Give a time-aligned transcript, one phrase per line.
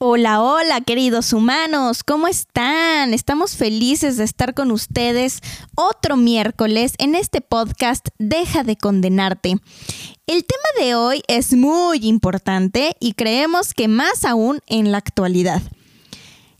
[0.00, 3.12] Hola, hola, queridos humanos, ¿cómo están?
[3.12, 5.40] Estamos felices de estar con ustedes
[5.74, 9.56] otro miércoles en este podcast Deja de condenarte.
[10.28, 15.62] El tema de hoy es muy importante y creemos que más aún en la actualidad.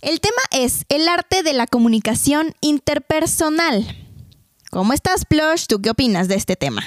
[0.00, 3.86] El tema es el arte de la comunicación interpersonal.
[4.72, 5.66] ¿Cómo estás, Plush?
[5.68, 6.82] ¿Tú qué opinas de este tema?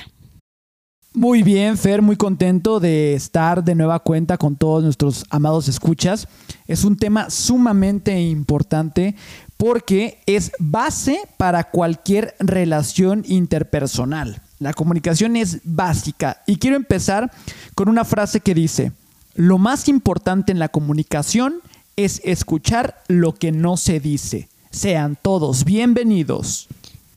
[1.14, 6.30] Muy bien, Fer, muy contento de estar de nueva cuenta con todos nuestros amados escuchas.
[6.68, 9.16] Es un tema sumamente importante
[9.58, 14.42] porque es base para cualquier relación interpersonal.
[14.60, 17.30] La comunicación es básica y quiero empezar
[17.76, 18.94] con una frase que dice,
[19.36, 21.56] lo más importante en la comunicación
[21.98, 24.48] es escuchar lo que no se dice.
[24.70, 26.70] Sean todos bienvenidos.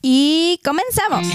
[0.02, 1.28] Y comenzamos.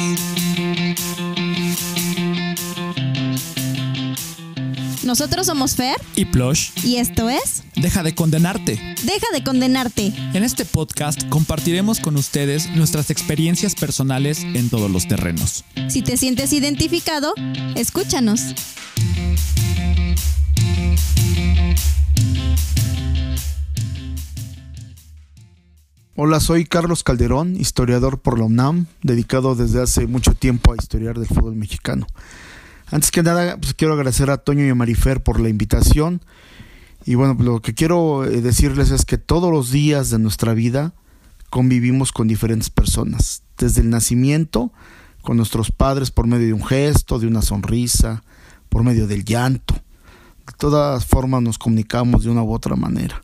[5.10, 8.80] Nosotros somos Fer Y Plush, y esto es deja de condenarte.
[9.04, 10.14] Deja de condenarte.
[10.36, 15.66] En este podcast compartiremos con ustedes nuestras experiencias personales en todos los terrenos.
[15.88, 17.34] Si te sientes identificado,
[17.76, 18.54] escúchanos.
[26.16, 31.18] Hola, soy Carlos Calderón, historiador por la UNAM, dedicado desde hace mucho tiempo a historiar
[31.18, 32.06] del fútbol mexicano.
[32.92, 36.22] Antes que nada, pues quiero agradecer a Toño y a Marifer por la invitación.
[37.06, 40.94] Y bueno, lo que quiero eh, decirles es que todos los días de nuestra vida
[41.50, 44.72] convivimos con diferentes personas, desde el nacimiento,
[45.22, 48.24] con nuestros padres por medio de un gesto, de una sonrisa,
[48.70, 49.76] por medio del llanto.
[50.48, 53.22] De todas formas nos comunicamos de una u otra manera.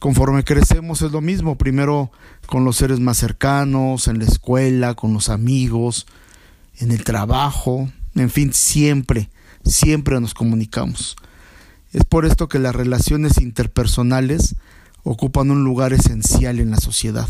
[0.00, 2.10] Conforme crecemos es lo mismo, primero
[2.46, 6.06] con los seres más cercanos, en la escuela, con los amigos,
[6.78, 9.30] en el trabajo, en fin, siempre,
[9.64, 11.16] siempre nos comunicamos.
[11.92, 14.56] Es por esto que las relaciones interpersonales
[15.02, 17.28] ocupan un lugar esencial en la sociedad.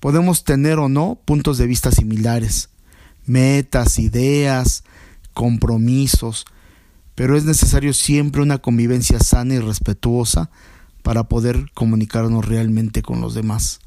[0.00, 2.68] Podemos tener o no puntos de vista similares,
[3.26, 4.84] metas, ideas,
[5.34, 6.46] compromisos,
[7.14, 10.50] pero es necesario siempre una convivencia sana y respetuosa
[11.02, 13.80] para poder comunicarnos realmente con los demás.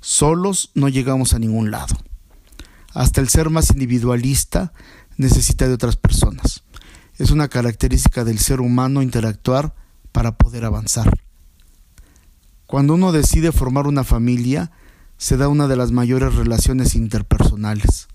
[0.00, 1.96] Solos no llegamos a ningún lado.
[2.92, 4.72] Hasta el ser más individualista
[5.22, 6.64] necesita de otras personas.
[7.18, 9.74] Es una característica del ser humano interactuar
[10.12, 11.22] para poder avanzar.
[12.66, 14.70] Cuando uno decide formar una familia,
[15.16, 18.08] se da una de las mayores relaciones interpersonales.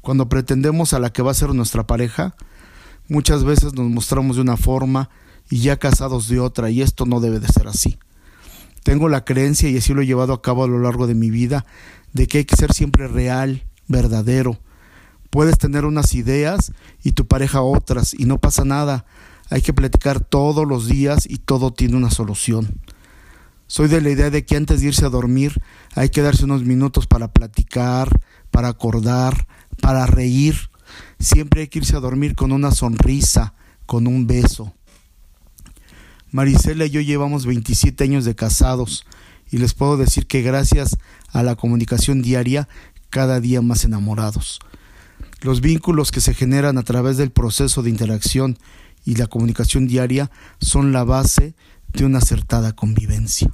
[0.00, 2.36] Cuando pretendemos a la que va a ser nuestra pareja,
[3.08, 5.10] muchas veces nos mostramos de una forma
[5.50, 7.98] y ya casados de otra, y esto no debe de ser así.
[8.82, 11.30] Tengo la creencia, y así lo he llevado a cabo a lo largo de mi
[11.30, 11.66] vida,
[12.12, 14.58] de que hay que ser siempre real, verdadero.
[15.30, 16.72] Puedes tener unas ideas
[17.02, 19.04] y tu pareja otras, y no pasa nada.
[19.50, 22.80] Hay que platicar todos los días y todo tiene una solución.
[23.66, 25.60] Soy de la idea de que antes de irse a dormir
[25.94, 28.08] hay que darse unos minutos para platicar,
[28.50, 29.46] para acordar,
[29.80, 30.70] para reír.
[31.18, 34.72] Siempre hay que irse a dormir con una sonrisa, con un beso.
[36.30, 39.04] Marisela y yo llevamos 27 años de casados
[39.50, 40.96] y les puedo decir que gracias
[41.32, 42.68] a la comunicación diaria,
[43.10, 44.60] cada día más enamorados.
[45.40, 48.58] Los vínculos que se generan a través del proceso de interacción
[49.04, 51.54] y la comunicación diaria son la base
[51.92, 53.50] de una acertada convivencia.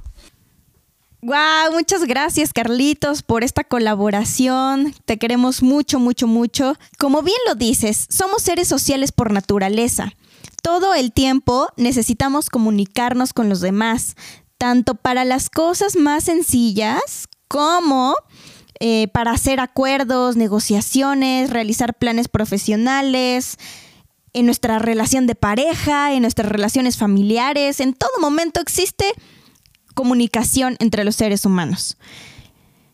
[1.21, 4.93] Wow, muchas gracias Carlitos por esta colaboración.
[5.05, 6.75] Te queremos mucho, mucho, mucho.
[6.99, 10.13] Como bien lo dices, somos seres sociales por naturaleza.
[10.61, 14.15] Todo el tiempo necesitamos comunicarnos con los demás,
[14.57, 18.15] tanto para las cosas más sencillas como
[18.79, 23.57] eh, para hacer acuerdos, negociaciones, realizar planes profesionales,
[24.33, 27.79] en nuestra relación de pareja, en nuestras relaciones familiares.
[27.79, 29.05] En todo momento existe
[29.93, 31.95] comunicación entre los seres humanos.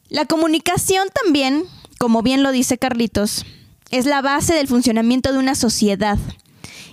[0.07, 1.63] La comunicación también,
[1.97, 3.43] como bien lo dice Carlitos,
[3.89, 6.19] es la base del funcionamiento de una sociedad.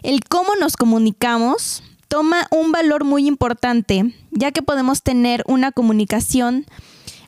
[0.02, 6.64] El cómo nos comunicamos toma un valor muy importante, ya que podemos tener una comunicación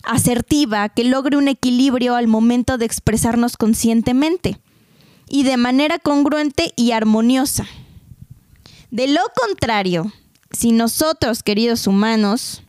[0.02, 4.58] asertiva que logre un equilibrio al momento de expresarnos conscientemente
[5.28, 7.66] y de manera congruente y armoniosa.
[8.90, 10.12] De lo contrario,
[10.50, 12.62] si nosotros, queridos humanos,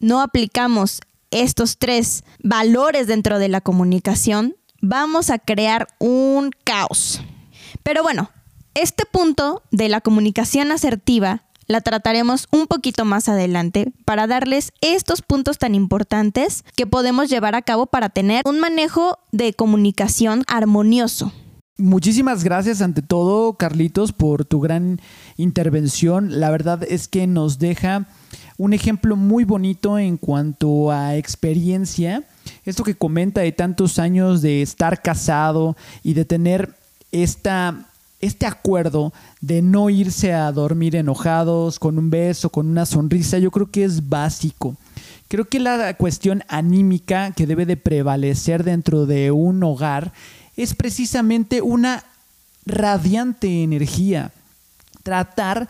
[0.00, 7.20] no aplicamos estos tres valores dentro de la comunicación, vamos a crear un caos.
[7.82, 8.30] Pero bueno,
[8.74, 15.22] este punto de la comunicación asertiva la trataremos un poquito más adelante para darles estos
[15.22, 21.32] puntos tan importantes que podemos llevar a cabo para tener un manejo de comunicación armonioso.
[21.78, 24.98] Muchísimas gracias ante todo, Carlitos, por tu gran
[25.36, 26.40] intervención.
[26.40, 28.08] La verdad es que nos deja
[28.56, 32.24] un ejemplo muy bonito en cuanto a experiencia.
[32.64, 36.74] Esto que comenta de tantos años de estar casado y de tener
[37.12, 37.90] esta,
[38.20, 43.50] este acuerdo de no irse a dormir enojados, con un beso, con una sonrisa, yo
[43.50, 44.76] creo que es básico.
[45.28, 50.12] Creo que la cuestión anímica que debe de prevalecer dentro de un hogar
[50.56, 52.04] es precisamente una
[52.64, 54.32] radiante energía.
[55.02, 55.68] Tratar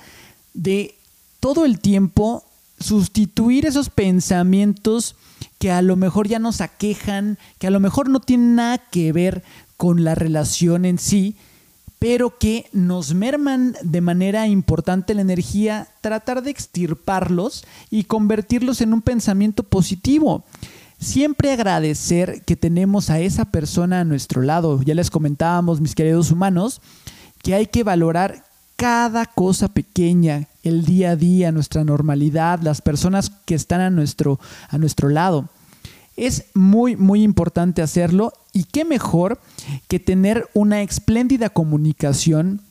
[0.55, 0.95] de
[1.41, 2.45] todo el tiempo
[2.79, 5.17] sustituir esos pensamientos
[5.59, 9.13] que a lo mejor ya nos aquejan, que a lo mejor no tienen nada que
[9.13, 9.43] ver
[9.77, 11.37] con la relación en sí,
[11.99, 18.93] pero que nos merman de manera importante la energía, tratar de extirparlos y convertirlos en
[18.93, 20.45] un pensamiento positivo.
[20.99, 24.81] Siempre agradecer que tenemos a esa persona a nuestro lado.
[24.83, 26.81] Ya les comentábamos, mis queridos humanos,
[27.43, 28.45] que hay que valorar
[28.77, 34.39] cada cosa pequeña, el día a día, nuestra normalidad, las personas que están a nuestro,
[34.69, 35.49] a nuestro lado.
[36.17, 39.39] Es muy, muy importante hacerlo y qué mejor
[39.87, 42.63] que tener una espléndida comunicación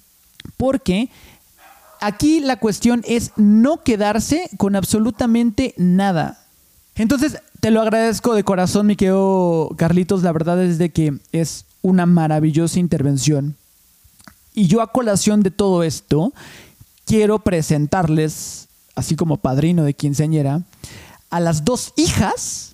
[0.57, 1.11] porque
[2.01, 6.43] aquí la cuestión es no quedarse con absolutamente nada.
[6.95, 10.23] Entonces, te lo agradezco de corazón, mi querido Carlitos.
[10.23, 13.55] La verdad es de que es una maravillosa intervención.
[14.55, 16.33] Y yo a colación de todo esto,
[17.05, 20.63] quiero presentarles, así como padrino de quinceañera,
[21.29, 22.73] a las dos hijas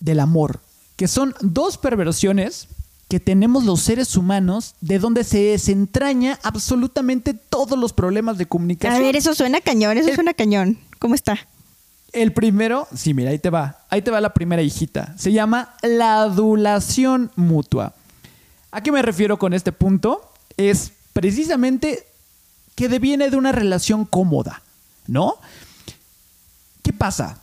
[0.00, 0.60] del amor,
[1.00, 2.68] que son dos perversiones
[3.08, 9.02] que tenemos los seres humanos, de donde se desentraña absolutamente todos los problemas de comunicación.
[9.02, 10.78] A ver, eso suena cañón, eso suena cañón.
[10.98, 11.38] ¿Cómo está?
[12.12, 13.78] El primero, sí, mira, ahí te va.
[13.88, 15.14] Ahí te va la primera hijita.
[15.16, 17.94] Se llama la adulación mutua.
[18.70, 20.30] ¿A qué me refiero con este punto?
[20.58, 22.06] Es precisamente
[22.74, 24.60] que deviene de una relación cómoda,
[25.06, 25.36] ¿no?
[26.82, 27.38] ¿Qué pasa?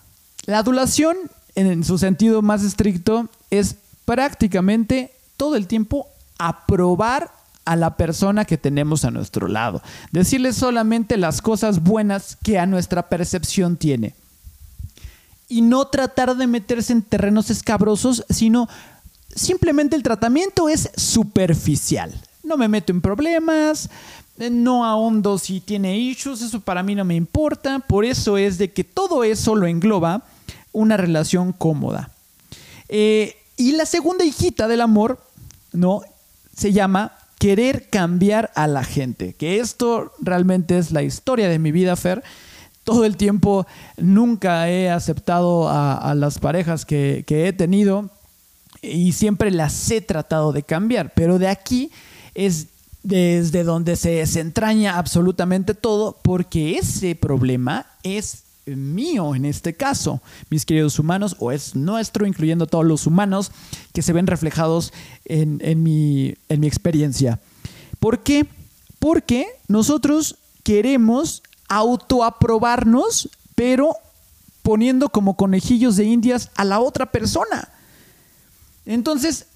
[0.45, 1.17] La adulación,
[1.55, 6.07] en su sentido más estricto, es prácticamente todo el tiempo
[6.37, 7.31] aprobar
[7.65, 9.81] a la persona que tenemos a nuestro lado.
[10.11, 14.13] Decirle solamente las cosas buenas que a nuestra percepción tiene
[15.49, 18.67] y no tratar de meterse en terrenos escabrosos, sino
[19.33, 22.13] simplemente el tratamiento es superficial.
[22.43, 23.89] No me meto en problemas,
[24.39, 27.79] eh, no ahondo si tiene issues, eso para mí no me importa.
[27.79, 30.23] Por eso es de que todo eso lo engloba
[30.73, 32.11] una relación cómoda.
[32.89, 35.19] Eh, y la segunda hijita del amor,
[35.73, 36.01] ¿no?
[36.55, 39.33] Se llama querer cambiar a la gente.
[39.33, 42.23] Que esto realmente es la historia de mi vida, Fer
[42.87, 43.67] todo el tiempo
[43.97, 48.09] nunca he aceptado a, las parejas que, he tenido
[48.81, 51.91] y siempre las he tratado de cambiar, pero de aquí
[52.33, 52.67] es
[53.03, 58.43] desde donde se desentraña absolutamente todo, porque ese problema es
[58.75, 63.51] mío en este caso, mis queridos humanos, o es nuestro, incluyendo todos los humanos
[63.93, 64.93] que se ven reflejados
[65.25, 67.39] en, en, mi, en mi experiencia.
[67.99, 68.47] ¿Por qué?
[68.99, 73.95] Porque nosotros queremos autoaprobarnos, pero
[74.61, 77.69] poniendo como conejillos de indias a la otra persona.
[78.85, 79.47] Entonces,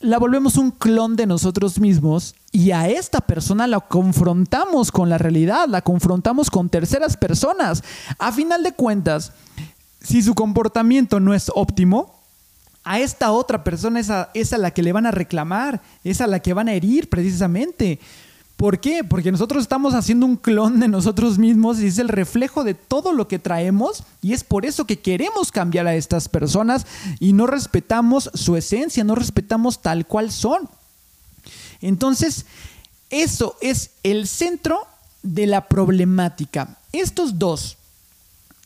[0.00, 5.18] la volvemos un clon de nosotros mismos y a esta persona la confrontamos con la
[5.18, 7.84] realidad, la confrontamos con terceras personas.
[8.18, 9.32] A final de cuentas,
[10.00, 12.18] si su comportamiento no es óptimo,
[12.82, 16.22] a esta otra persona es a, es a la que le van a reclamar, es
[16.22, 18.00] a la que van a herir precisamente.
[18.60, 19.04] ¿Por qué?
[19.04, 23.14] Porque nosotros estamos haciendo un clon de nosotros mismos y es el reflejo de todo
[23.14, 26.84] lo que traemos y es por eso que queremos cambiar a estas personas
[27.20, 30.68] y no respetamos su esencia, no respetamos tal cual son.
[31.80, 32.44] Entonces,
[33.08, 34.86] eso es el centro
[35.22, 36.76] de la problemática.
[36.92, 37.78] Estos dos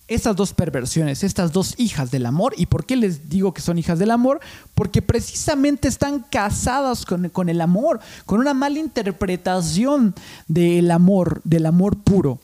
[0.06, 2.54] estas dos perversiones, estas dos hijas del amor.
[2.56, 4.40] ¿Y por qué les digo que son hijas del amor?
[4.74, 10.14] Porque precisamente están casadas con, el amor, con una mala interpretación
[10.46, 12.38] del amor, del amor puro.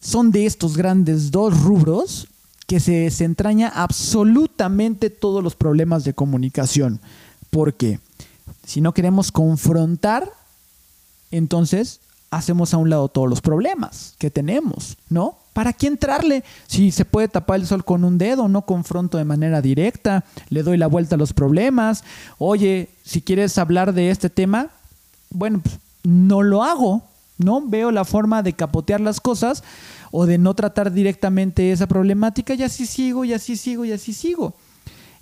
[0.00, 2.28] Son de estos grandes dos rubros
[2.66, 7.00] que se desentraña absolutamente todos los problemas de comunicación.
[7.50, 8.00] Porque
[8.66, 10.32] si no queremos confrontar,
[11.30, 15.41] entonces hacemos a un lado todos los problemas que tenemos, ¿no?
[15.52, 16.44] ¿Para qué entrarle?
[16.66, 20.62] Si se puede tapar el sol con un dedo, no confronto de manera directa, le
[20.62, 22.04] doy la vuelta a los problemas.
[22.38, 24.70] Oye, si quieres hablar de este tema,
[25.30, 27.02] bueno, pues, no lo hago,
[27.38, 27.60] ¿no?
[27.66, 29.62] Veo la forma de capotear las cosas
[30.10, 34.12] o de no tratar directamente esa problemática y así sigo, y así sigo, y así
[34.12, 34.54] sigo.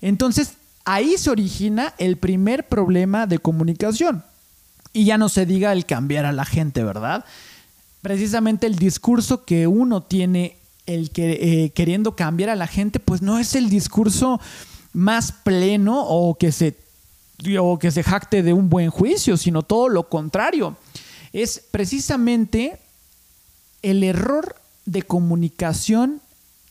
[0.00, 4.24] Entonces, ahí se origina el primer problema de comunicación.
[4.92, 7.24] Y ya no se diga el cambiar a la gente, ¿verdad?
[8.02, 13.22] Precisamente el discurso que uno tiene, el que eh, queriendo cambiar a la gente, pues
[13.22, 14.40] no es el discurso
[14.92, 16.76] más pleno o que se
[17.58, 20.76] o que se jacte de un buen juicio, sino todo lo contrario.
[21.32, 22.78] Es precisamente
[23.82, 26.20] el error de comunicación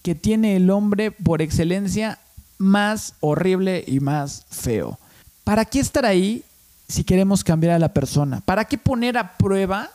[0.04, 2.20] que tiene el hombre por excelencia
[2.58, 5.00] más horrible y más feo.
[5.44, 6.44] ¿Para qué estar ahí
[6.88, 8.42] si queremos cambiar a la persona?
[8.42, 9.90] ¿Para qué poner a prueba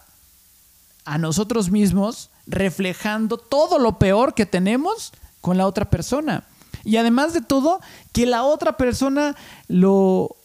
[1.04, 6.44] a nosotros mismos reflejando todo lo peor que tenemos con la otra persona?
[6.84, 7.80] Y además de todo,
[8.12, 9.36] que la otra persona
[9.68, 10.36] lo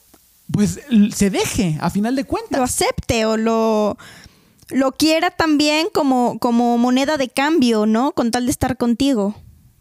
[0.51, 0.79] pues
[1.13, 2.57] se deje a final de cuentas.
[2.57, 3.97] Lo acepte o lo,
[4.69, 8.13] lo quiera también como, como moneda de cambio, ¿no?
[8.13, 9.35] Con tal de estar contigo.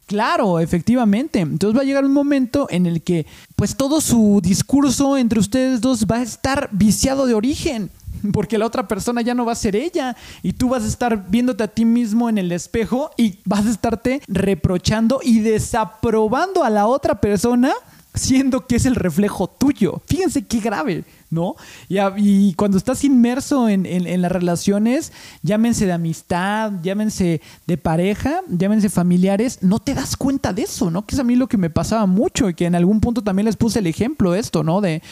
[0.06, 1.40] Claro, efectivamente.
[1.40, 5.80] Entonces va a llegar un momento en el que pues todo su discurso entre ustedes
[5.80, 7.90] dos va a estar viciado de origen.
[8.32, 10.16] Porque la otra persona ya no va a ser ella.
[10.42, 13.70] Y tú vas a estar viéndote a ti mismo en el espejo y vas a
[13.70, 17.72] estarte reprochando y desaprobando a la otra persona
[18.18, 20.02] siendo que es el reflejo tuyo.
[20.06, 21.56] Fíjense qué grave, ¿no?
[21.88, 29.58] Y, cuando estás inmerso en, las relaciones, llámense de amistad, llámense de pareja, llámense familiares,
[29.62, 31.06] no te das cuenta de eso, ¿no?
[31.06, 33.46] Que es a mí lo que me pasaba mucho y que en algún punto también
[33.46, 34.80] les puse el ejemplo esto, ¿no?
[34.80, 35.02] De,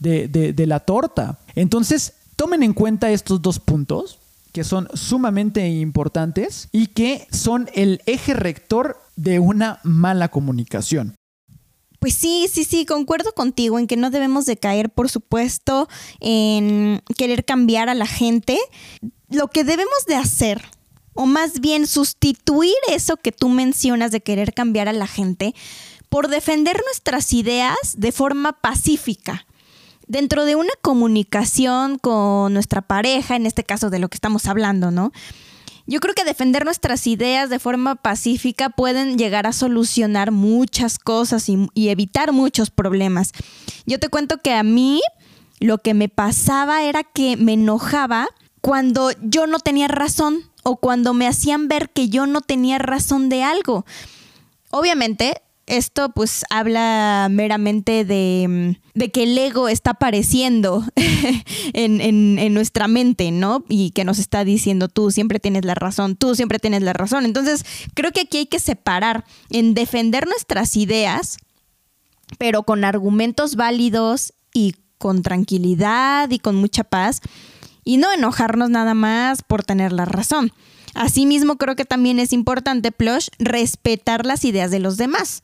[0.00, 1.38] de, de la torta.
[1.54, 4.18] Entonces, tomen en cuenta estos dos puntos
[4.52, 11.16] que son sumamente importantes y que son el eje rector de una mala comunicación.
[11.98, 15.88] Pues sí, sí, sí, concuerdo contigo en que no debemos de caer, por supuesto,
[16.20, 18.58] en querer cambiar a la gente.
[19.28, 20.62] Lo que debemos de hacer,
[21.14, 25.54] o más bien sustituir eso que tú mencionas de querer cambiar a la gente,
[26.10, 29.46] por defender nuestras ideas de forma pacífica.
[30.06, 34.90] Dentro de una comunicación con nuestra pareja, en este caso de lo que estamos hablando,
[34.90, 35.12] ¿no?
[35.86, 41.48] Yo creo que defender nuestras ideas de forma pacífica pueden llegar a solucionar muchas cosas
[41.48, 43.32] y, evitar muchos problemas.
[43.84, 45.02] Yo te cuento que a mí
[45.60, 48.28] lo que me pasaba era que me enojaba
[48.62, 53.28] cuando yo no tenía razón o cuando me hacían ver que yo no tenía razón
[53.28, 53.84] de algo.
[54.70, 58.78] Obviamente, esto pues habla meramente de,
[59.12, 60.84] que el ego está apareciendo
[61.72, 63.64] en, nuestra mente, ¿no?
[63.68, 67.24] Y que nos está diciendo tú siempre tienes la razón, tú siempre tienes la razón.
[67.24, 71.38] Entonces, creo que aquí hay que separar en defender nuestras ideas,
[72.38, 77.20] pero con argumentos válidos y con tranquilidad y con mucha paz,
[77.84, 80.52] y no enojarnos nada más por tener la razón.
[80.94, 85.42] Asimismo, creo que también es importante, Plush, respetar las ideas de los demás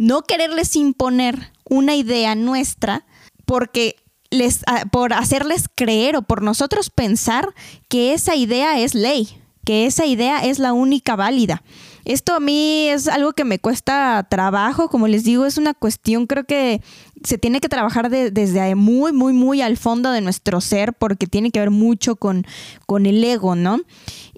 [0.00, 3.04] no quererles imponer una idea nuestra
[3.44, 3.96] porque
[4.30, 7.52] les, ah, por hacerles creer o por nosotros pensar
[7.88, 9.28] que esa idea es ley,
[9.62, 11.62] que esa idea es la única válida.
[12.06, 16.26] Esto a mí es algo que me cuesta trabajo, como les digo, es una cuestión
[16.26, 16.80] creo que
[17.22, 21.50] se tiene que trabajar desde muy, muy, muy al fondo de nuestro ser porque tiene
[21.50, 22.46] que ver mucho con,
[22.86, 23.80] con el ego, ¿no?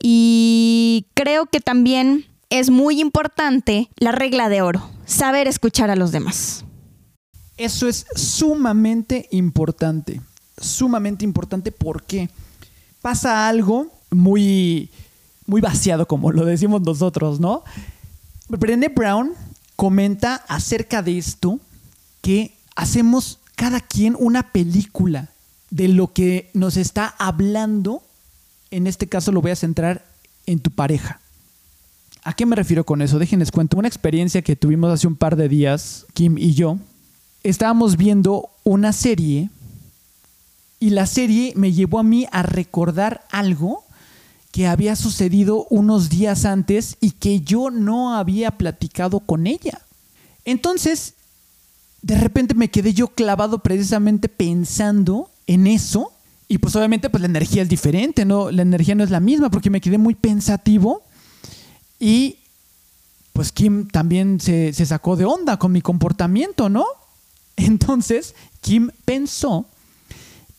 [0.03, 6.13] Y creo que también es muy importante la regla de oro, saber escuchar a los
[6.13, 6.65] demás.
[7.57, 10.21] Eso es sumamente importante,
[10.59, 12.31] sumamente importante porque
[13.01, 14.91] pasa algo muy,
[15.47, 17.63] muy vaciado, como lo decimos nosotros, ¿no?
[18.49, 19.33] Brené Brown
[19.77, 21.61] comenta acerca de esto
[22.21, 25.31] que hacemos cada quien una película
[25.71, 28.03] de lo que nos está hablando.
[28.71, 30.05] En este caso lo voy a centrar
[30.47, 31.22] en tu pareja.
[32.25, 33.19] ¿A qué me refiero con eso?
[33.19, 36.79] Déjenles cuento una experiencia que tuvimos hace un par de días, Kim y yo.
[37.43, 39.51] Estábamos viendo una serie
[40.79, 43.85] y la serie me llevó a mí a recordar algo
[44.53, 49.81] que había sucedido unos días antes y que yo no había platicado con ella.
[50.45, 51.15] Entonces,
[52.03, 56.13] de repente me quedé yo clavado precisamente pensando en eso
[56.47, 58.51] y pues obviamente pues la energía es diferente, ¿no?
[58.51, 61.03] La energía no es la misma porque me quedé muy pensativo
[62.03, 62.39] y
[63.33, 66.85] pues Kim también se, sacó de onda con mi comportamiento, ¿no?
[67.57, 69.67] Entonces Kim pensó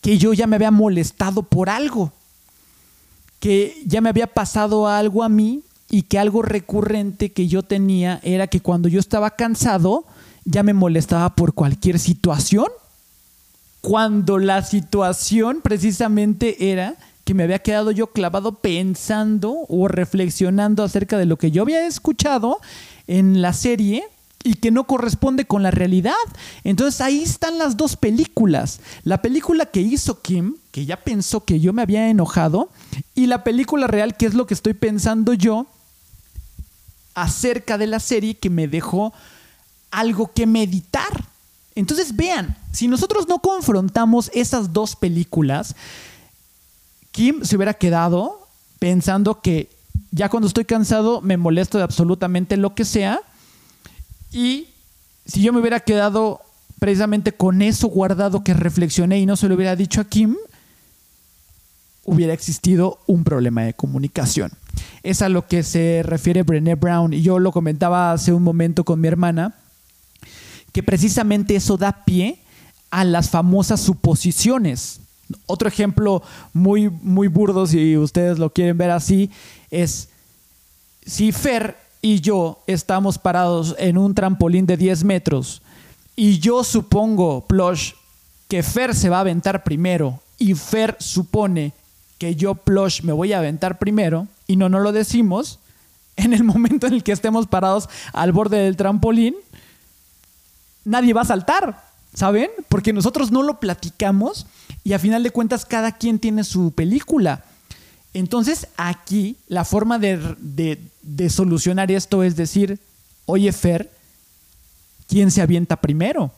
[0.00, 2.12] que yo ya me había molestado por algo,
[3.40, 5.60] que ya me había pasado algo a mí
[5.90, 10.06] y que algo recurrente que yo tenía era que cuando yo estaba cansado
[10.46, 12.68] ya me molestaba por cualquier situación,
[13.82, 21.18] cuando la situación precisamente era que me había quedado yo clavado pensando o reflexionando acerca
[21.18, 22.60] de lo que yo había escuchado
[23.06, 24.04] en la serie
[24.42, 26.12] y que no corresponde con la realidad.
[26.64, 28.80] Entonces ahí están las dos películas.
[29.02, 32.68] La película que hizo Kim, que ya pensó que yo me había enojado,
[33.14, 35.66] y la película real, que es lo que estoy pensando yo
[37.14, 39.14] acerca de la serie que me dejó
[39.90, 41.24] algo que meditar.
[41.74, 45.74] Entonces vean, si nosotros no confrontamos esas dos películas,
[47.14, 48.48] Kim se hubiera quedado
[48.80, 49.70] pensando que
[50.10, 53.20] ya cuando estoy cansado me molesto de absolutamente lo que sea.
[54.32, 54.66] Y
[55.24, 56.40] si yo me hubiera quedado
[56.80, 60.34] precisamente con eso guardado que reflexioné y no se lo hubiera dicho a Kim,
[62.02, 64.50] hubiera existido un problema de comunicación.
[65.04, 68.84] Es a lo que se refiere Brené Brown y yo lo comentaba hace un momento
[68.84, 69.54] con mi hermana
[70.72, 72.40] que precisamente eso da pie
[72.90, 74.98] a las famosas suposiciones.
[75.46, 76.22] Otro ejemplo
[76.52, 79.30] muy, muy burdo, si ustedes lo quieren ver así,
[79.70, 80.08] es
[81.04, 85.62] si Fer y yo estamos parados en un trampolín de 10 metros
[86.16, 87.92] y yo supongo, Plush,
[88.48, 91.72] que Fer se va a aventar primero y Fer supone
[92.18, 95.58] que yo, Plush, me voy a aventar primero y no, no lo decimos,
[96.16, 99.34] en el momento en el que estemos parados al borde del trampolín,
[100.84, 102.50] nadie va a saltar, ¿saben?
[102.68, 104.46] Porque nosotros no lo platicamos
[104.84, 107.42] y a final de cuentas cada quien tiene su película.
[108.12, 112.78] Entonces aquí la forma de, de, solucionar esto es decir,
[113.26, 113.90] oye Fer,
[115.08, 116.30] ¿quién se avienta primero?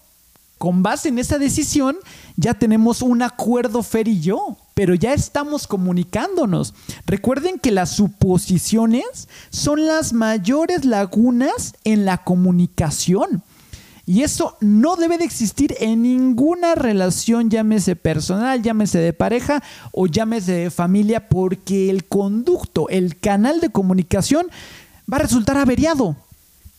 [0.56, 1.96] Con base en esa decisión
[2.36, 6.72] ya tenemos un acuerdo Fer y yo, pero ya estamos comunicándonos.
[7.04, 13.42] Recuerden que las suposiciones son las mayores lagunas en la comunicación.
[14.08, 20.06] Y eso no debe de existir en ninguna relación, llámese personal, llámese de pareja o
[20.06, 24.46] llámese de familia, porque el conducto, el canal de comunicación
[25.12, 26.16] va a resultar averiado.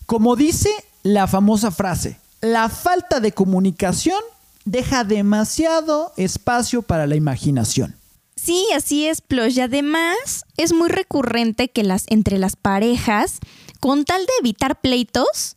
[0.05, 0.69] Como dice
[1.03, 4.21] la famosa frase, la falta de comunicación
[4.63, 7.95] deja demasiado espacio para la imaginación.
[8.37, 9.57] Sí, así es, Plush.
[9.57, 13.39] Y además es muy recurrente que las, entre las parejas,
[13.81, 15.56] con tal de evitar pleitos,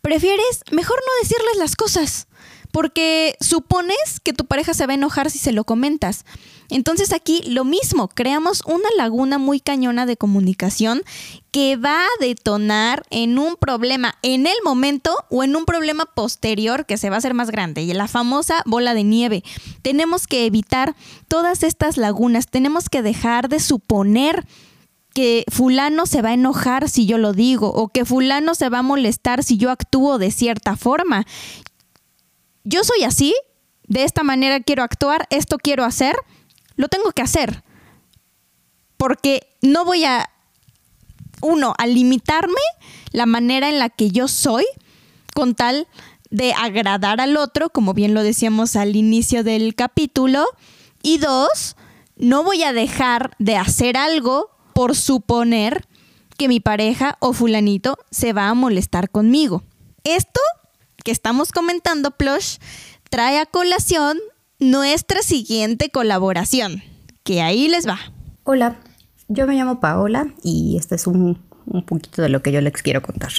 [0.00, 2.26] prefieres mejor no decirles las cosas,
[2.72, 6.24] porque supones que tu pareja se va a enojar si se lo comentas.
[6.68, 11.02] Entonces aquí lo mismo, creamos una laguna muy cañona de comunicación
[11.50, 16.86] que va a detonar en un problema en el momento o en un problema posterior
[16.86, 19.42] que se va a hacer más grande y la famosa bola de nieve.
[19.82, 20.94] Tenemos que evitar
[21.26, 24.46] todas estas lagunas, tenemos que dejar de suponer
[25.14, 28.78] que fulano se va a enojar si yo lo digo o que fulano se va
[28.78, 31.26] a molestar si yo actúo de cierta forma.
[32.64, 33.34] Yo soy así,
[33.86, 36.16] de esta manera quiero actuar, esto quiero hacer,
[36.76, 37.64] lo tengo que hacer.
[38.96, 40.30] Porque no voy a,
[41.40, 42.60] uno, a limitarme
[43.12, 44.64] la manera en la que yo soy
[45.34, 45.88] con tal
[46.30, 50.46] de agradar al otro, como bien lo decíamos al inicio del capítulo.
[51.02, 51.76] Y dos,
[52.16, 55.86] no voy a dejar de hacer algo por suponer
[56.36, 59.62] que mi pareja o fulanito se va a molestar conmigo.
[60.04, 60.40] Esto
[61.04, 62.58] que estamos comentando, Plush,
[63.10, 64.18] trae a colación
[64.58, 66.82] nuestra siguiente colaboración,
[67.24, 67.98] que ahí les va.
[68.44, 68.78] Hola,
[69.28, 72.72] yo me llamo Paola y este es un, un poquito de lo que yo les
[72.82, 73.32] quiero contar.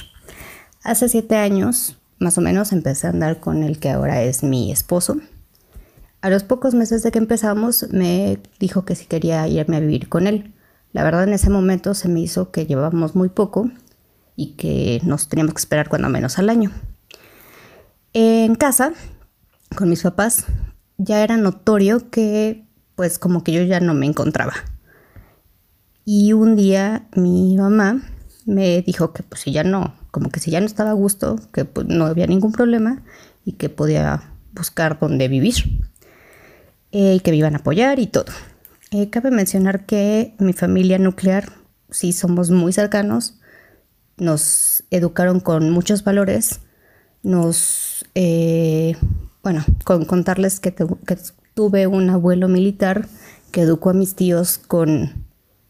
[0.84, 4.72] Hace siete años, más o menos, empecé a andar con el que ahora es mi
[4.72, 5.18] esposo.
[6.22, 10.08] A los pocos meses de que empezamos, me dijo que si quería irme a vivir
[10.08, 10.54] con él.
[10.94, 13.72] La verdad en ese momento se me hizo que llevábamos muy poco
[14.36, 16.72] y que nos teníamos que esperar cuando menos al año.
[18.14, 18.94] En casa,
[19.76, 20.46] con mis papás,
[20.98, 24.54] ya era notorio que pues como que yo ya no me encontraba.
[26.04, 28.02] Y un día mi mamá
[28.46, 31.40] me dijo que pues si ya no, como que si ya no estaba a gusto,
[31.54, 33.04] que pues, no había ningún problema
[33.46, 34.24] y que podía
[34.54, 35.56] buscar dónde vivir.
[36.92, 38.26] Eh, y que me iban a apoyar y todo.
[38.94, 41.54] Eh, cabe mencionar que mi familia nuclear,
[41.92, 43.40] sí somos muy cercanos,
[44.18, 46.60] nos educaron con muchos valores,
[47.24, 48.98] nos, eh,
[49.44, 50.76] bueno, con contarles que,
[51.54, 53.08] tuve un abuelo militar
[53.52, 55.26] que educó a mis tíos con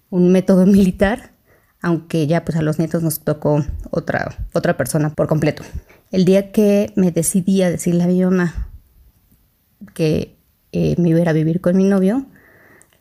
[0.10, 1.32] un método militar,
[1.80, 5.62] aunque ya pues a los nietos nos tocó otra, otra persona por completo.
[6.10, 8.68] El día que me decidí a decirle a mi mamá
[9.94, 10.38] que
[10.72, 12.26] eh, me iba a vivir con mi novio,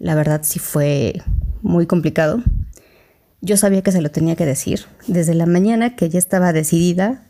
[0.01, 1.23] la verdad sí fue
[1.63, 2.43] muy complicado.
[3.43, 4.81] Yo sabía que se lo tenía que decir.
[5.07, 7.27] Desde la mañana que ya estaba decidida,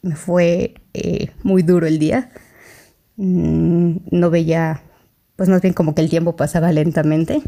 [0.00, 2.30] me fue eh, muy duro el día.
[3.16, 4.82] Mm, no veía,
[5.36, 7.42] pues más bien como que el tiempo pasaba lentamente.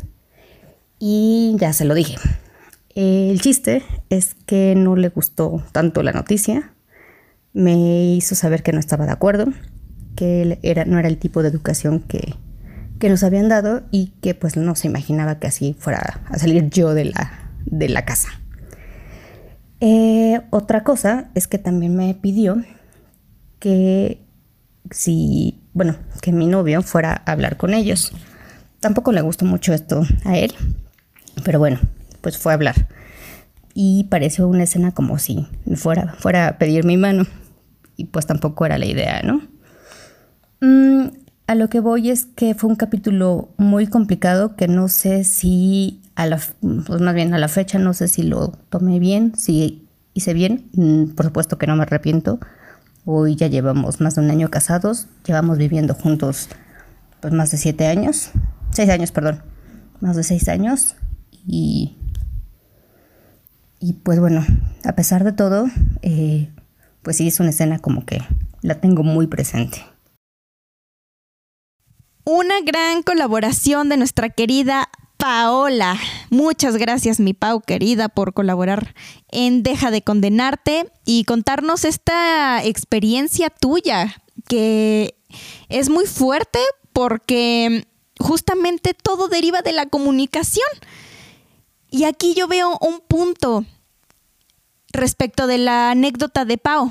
[0.98, 2.16] Y ya se lo dije.
[2.94, 6.72] el chiste es que no le gustó tanto la noticia.
[7.52, 9.46] me hizo saber que no estaba de acuerdo,
[10.16, 12.34] que era, no era el tipo de educación que,
[12.98, 16.70] que nos habían dado y que pues no se imaginaba que así fuera a salir
[16.70, 18.28] yo de la, de la casa.
[19.80, 22.62] Eh, otra cosa es que también me pidió
[23.58, 24.26] que
[24.90, 28.12] si, bueno, que mi novio fuera a hablar con ellos.
[28.80, 30.54] Tampoco le gustó mucho esto a él,
[31.44, 31.80] pero bueno,
[32.20, 32.88] pues fue a hablar.
[33.74, 37.26] Y pareció una escena como si fuera, fuera a pedir mi mano.
[37.96, 39.42] Y pues tampoco era la idea, ¿no?
[40.60, 41.08] Mm,
[41.46, 46.02] a lo que voy es que fue un capítulo muy complicado que no sé si
[46.16, 46.40] a la,
[46.86, 50.68] pues más bien a la fecha no sé si lo tomé bien, si hice bien,
[50.72, 52.40] mm, por supuesto que no me arrepiento.
[53.04, 56.48] Hoy ya llevamos más de un año casados, llevamos viviendo juntos
[57.20, 58.30] pues más de siete años,
[58.70, 59.42] seis años, perdón,
[60.00, 60.96] más de seis años
[61.46, 61.96] y
[63.78, 64.44] y pues bueno,
[64.84, 65.66] a pesar de todo,
[66.02, 66.50] eh,
[67.02, 68.20] pues sí es una escena como que
[68.62, 69.78] la tengo muy presente.
[72.28, 75.96] Una gran colaboración de nuestra querida Paola.
[76.28, 78.96] Muchas gracias, mi Pau querida, por colaborar
[79.28, 85.14] en Deja de Condenarte y contarnos esta experiencia tuya, que
[85.68, 86.58] es muy fuerte
[86.92, 87.86] porque
[88.18, 90.66] justamente todo deriva de la comunicación.
[91.90, 93.64] Y aquí yo veo un punto
[94.88, 96.90] respecto de la anécdota de Pau,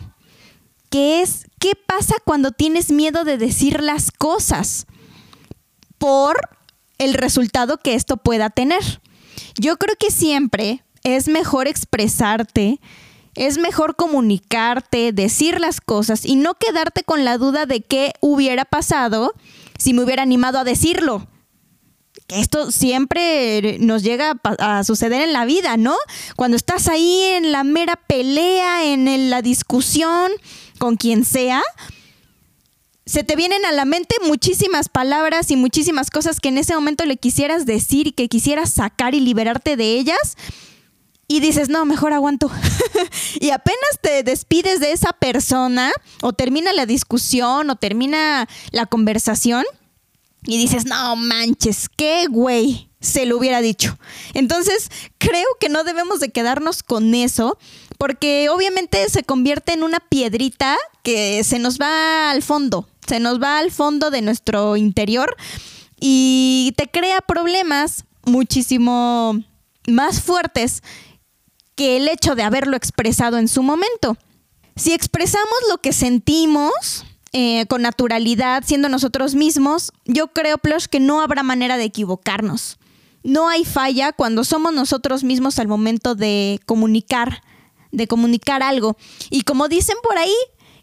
[0.89, 4.87] que es, ¿qué pasa cuando tienes miedo de decir las cosas?
[5.97, 6.37] Por
[6.97, 9.01] el resultado que esto pueda tener.
[9.57, 12.79] Yo creo que siempre es mejor expresarte,
[13.35, 18.65] es mejor comunicarte, decir las cosas y no quedarte con la duda de qué hubiera
[18.65, 19.33] pasado
[19.77, 21.27] si me hubiera animado a decirlo.
[22.29, 25.95] Esto siempre nos llega a, suceder en la vida, ¿no?
[26.35, 30.31] Cuando estás ahí en la mera pelea, en la discusión
[30.79, 31.61] con quien sea,
[33.05, 37.05] se te vienen a la mente muchísimas palabras y muchísimas cosas que en ese momento
[37.05, 40.37] le quisieras decir y que quisieras sacar y liberarte de ellas.
[41.27, 42.51] Y dices, no, mejor aguanto.
[43.39, 45.91] y apenas te despides de esa persona
[46.21, 49.65] o termina la discusión o termina la conversación
[50.43, 53.97] y dices, no manches, qué güey se lo hubiera dicho.
[54.33, 57.57] Entonces, creo que no debemos de quedarnos con eso
[57.97, 63.41] porque obviamente se convierte en una piedrita que se nos va al fondo, se nos
[63.41, 65.35] va al fondo de nuestro interior
[65.99, 69.39] y te crea problemas muchísimo
[69.87, 70.81] más fuertes
[71.75, 74.17] que el hecho de haberlo expresado en su momento.
[74.75, 80.99] Si expresamos lo que sentimos eh, con naturalidad, siendo nosotros mismos, yo creo, Plush, que
[80.99, 82.77] no habrá manera de equivocarnos.
[83.23, 87.41] No hay falla cuando somos nosotros mismos al momento de comunicar,
[87.91, 88.97] de comunicar algo.
[89.29, 90.35] Y como dicen por ahí,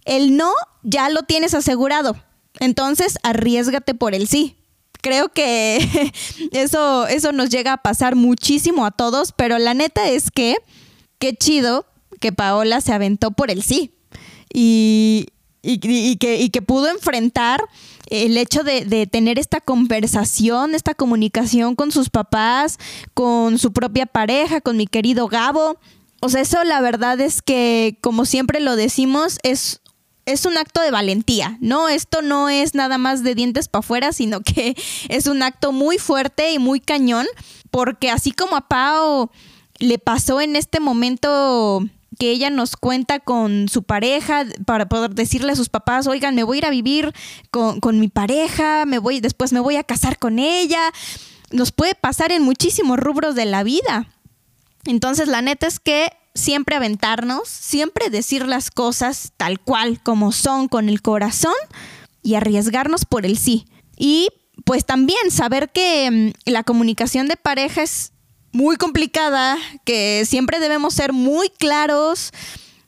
[0.05, 2.17] el no ya lo tienes asegurado.
[2.61, 4.57] Entonces, arriesgate por el sí.
[5.01, 6.13] Creo que
[6.53, 10.57] eso, eso nos llega a pasar muchísimo a todos, pero la neta es que
[11.19, 11.87] qué chido
[12.21, 13.95] que Paola se aventó por el sí.
[14.55, 15.29] Y,
[15.63, 17.63] que, que, pudo enfrentar
[18.11, 22.79] el hecho de, de, tener esta conversación, esta comunicación con sus papás,
[23.15, 25.79] con su propia pareja, con mi querido Gabo.
[26.21, 29.82] O sea, eso la verdad es que, como siempre lo decimos, es
[30.27, 31.89] es un acto de valentía, ¿no?
[31.89, 34.77] Esto no es nada más de dientes para afuera, sino que
[35.09, 37.27] es un acto muy fuerte y muy cañón,
[37.71, 39.31] porque así como a Pau
[39.79, 41.85] le pasó en este momento
[42.19, 46.45] que ella nos cuenta con su pareja para poder decirle a sus papás, oigan, me
[46.45, 47.13] voy a ir a vivir
[47.51, 50.81] con, con mi pareja, me voy, después me voy a casar con ella.
[51.51, 54.07] Nos puede pasar en muchísimos rubros de la vida.
[54.85, 60.69] Entonces, la neta es que siempre aventarnos, siempre decir las cosas tal cual como son
[60.69, 61.55] con el corazón
[62.23, 63.67] y arriesgarnos por el sí.
[63.97, 64.29] Y
[64.65, 68.13] pues también saber que mm, la comunicación de pareja es
[68.53, 72.33] muy complicada, que siempre debemos ser muy claros,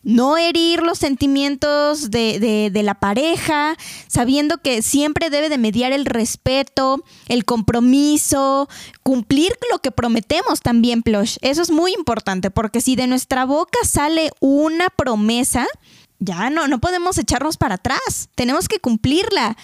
[0.04, 7.02] no herir los sentimientos de, la pareja, sabiendo que siempre debe de mediar el respeto,
[7.28, 8.68] el compromiso,
[9.02, 11.38] cumplir lo que prometemos también, Plush.
[11.40, 15.66] Eso es muy importante, porque si de nuestra boca sale una promesa,
[16.18, 19.56] ya no, no podemos echarnos para atrás, tenemos que cumplirla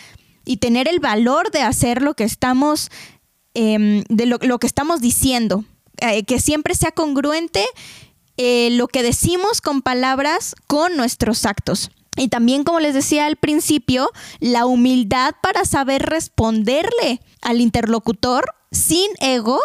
[0.44, 2.90] y tener el valor de hacer lo que estamos,
[3.54, 5.64] em, de lo, que estamos diciendo,
[5.98, 7.64] eh, que siempre sea congruente
[8.42, 11.90] eh, lo que decimos con palabras con nuestros actos.
[12.16, 19.10] Y también, como les decía al principio, la humildad para saber responderle al interlocutor sin
[19.20, 19.60] ego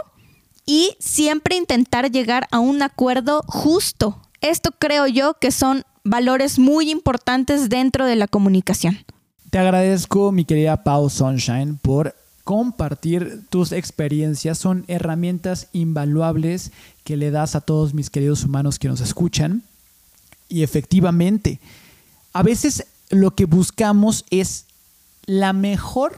[0.66, 4.20] y siempre intentar llegar a un acuerdo justo.
[4.42, 9.06] Esto creo yo que son valores muy importantes dentro de la comunicación.
[9.52, 12.14] Te agradezco, mi querida Pau Sunshine, por
[12.46, 14.58] compartir tus experiencias.
[14.58, 16.72] Son herramientas invaluables
[17.04, 19.64] que le das a todos mis queridos humanos que nos escuchan.
[20.48, 21.60] Y efectivamente,
[22.32, 24.66] a veces lo que buscamos es
[25.26, 26.16] la mejor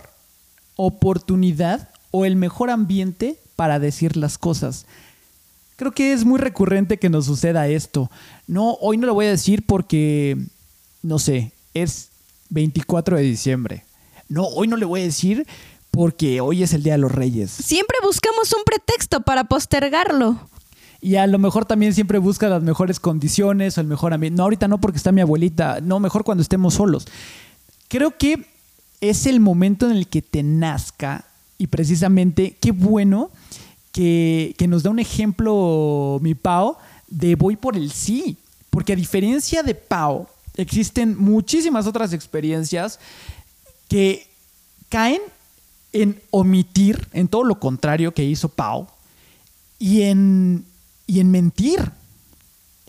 [0.75, 4.85] oportunidad o el mejor ambiente para decir las cosas.
[5.77, 8.11] Creo que es muy recurrente que nos suceda esto.
[8.47, 10.37] No, hoy no lo voy a decir porque,
[11.03, 12.09] no sé, es
[12.49, 13.85] 24 de diciembre.
[14.27, 15.47] No, hoy no le voy a decir
[15.91, 17.51] porque hoy es el Día de los Reyes.
[17.51, 20.39] Siempre buscamos un pretexto para postergarlo.
[21.01, 24.37] Y a lo mejor también siempre busca las mejores condiciones o el mejor ambiente.
[24.37, 25.79] No, ahorita no porque está mi abuelita.
[25.81, 27.05] No, mejor cuando estemos solos.
[27.87, 28.45] Creo que
[29.01, 31.25] es el momento en el que te nazca
[31.57, 33.29] y precisamente qué bueno
[33.91, 38.37] que, que nos da un ejemplo mi Pau de voy por el sí.
[38.69, 42.99] Porque a diferencia de Pau, existen muchísimas otras experiencias
[43.87, 44.27] que
[44.89, 45.21] caen
[46.01, 48.87] en omitir, en todo lo contrario que hizo Pau,
[49.79, 50.65] y en,
[51.05, 51.91] y en mentir.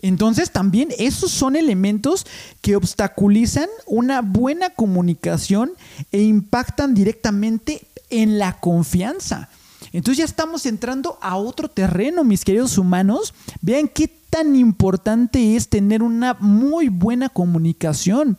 [0.01, 2.25] Entonces también esos son elementos
[2.61, 5.71] que obstaculizan una buena comunicación
[6.11, 9.49] e impactan directamente en la confianza.
[9.91, 13.33] Entonces ya estamos entrando a otro terreno, mis queridos humanos.
[13.61, 18.37] Vean qué tan importante es tener una muy buena comunicación.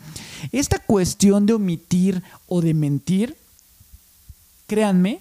[0.52, 3.36] Esta cuestión de omitir o de mentir
[4.70, 5.18] créanme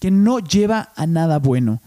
[0.00, 1.80] que no lleva a nada bueno.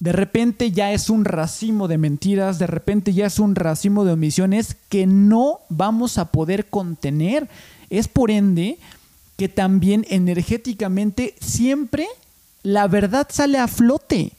[0.00, 4.12] De repente ya es un racimo de mentiras, de repente ya es un racimo de
[4.14, 7.50] omisiones que no vamos a poder contener.
[7.90, 8.78] Es por ende
[9.36, 12.06] que también energéticamente siempre
[12.62, 14.32] la verdad sale a flote.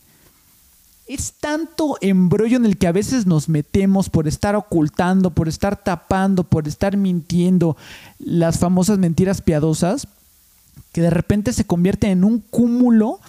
[1.05, 5.77] Es tanto embrollo en el que a veces nos metemos por estar ocultando, por estar
[5.83, 7.77] tapando, por estar mintiendo
[8.17, 10.07] las famosas mentiras piadosas,
[10.91, 13.19] que de repente se convierte en un cúmulo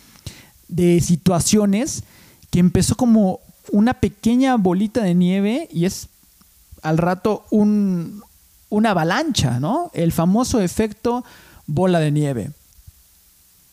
[0.68, 2.04] de situaciones
[2.50, 3.40] que empezó como
[3.72, 6.09] una pequeña bolita de nieve y es
[6.82, 8.22] al rato un,
[8.68, 9.90] una avalancha, ¿no?
[9.94, 11.24] El famoso efecto
[11.66, 12.50] bola de nieve.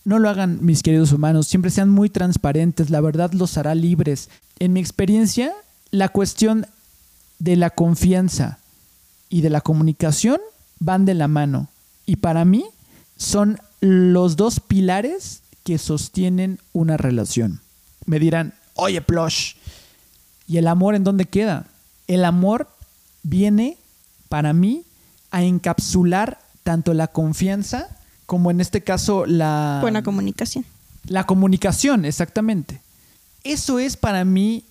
[0.06, 4.30] No lo hagan, mis queridos humanos, siempre sean muy transparentes, la verdad los hará libres.
[4.60, 5.54] En mi experiencia,
[5.92, 6.66] la cuestión
[7.40, 8.60] de la confianza
[9.30, 10.40] y de la comunicación
[10.80, 11.70] van de la mano.
[12.06, 12.66] Y para mí
[13.24, 17.62] son los dos pilares que sostienen una relación.
[18.06, 19.54] Me dirán, oye, Plush,
[20.48, 21.66] ¿y el amor en dónde queda?
[22.08, 22.68] El amor
[23.24, 23.78] viene,
[24.30, 24.84] para mí,
[25.32, 27.90] a encapsular tanto la confianza
[28.26, 29.80] como en este caso la...
[29.82, 30.66] Buena comunicación.
[31.06, 32.82] La comunicación, exactamente.
[33.44, 34.64] Eso es para mí,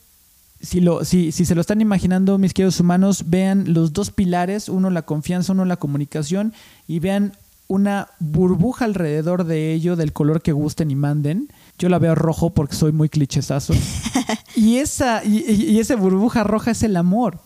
[0.60, 4.68] si, lo, si, si se lo están imaginando mis queridos humanos, vean los dos pilares,
[4.68, 6.54] uno la confianza, uno la comunicación,
[6.88, 7.34] y vean
[7.68, 11.48] una burbuja alrededor de ello del color que gusten y manden.
[11.78, 13.74] Yo la veo rojo porque soy muy clichesazo.
[14.56, 17.40] y, esa, y, esa burbuja roja es el amor.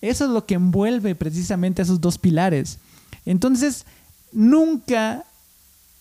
[0.00, 2.78] Eso es lo que envuelve precisamente a esos dos pilares.
[3.24, 3.86] Entonces,
[4.32, 5.24] nunca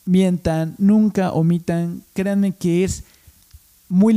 [0.06, 2.04] mientan, nunca omitan.
[2.14, 3.04] Créanme que es
[3.90, 4.14] muy,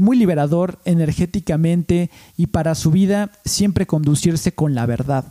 [0.00, 5.24] muy liberador energéticamente y para su vida siempre conducirse con la verdad.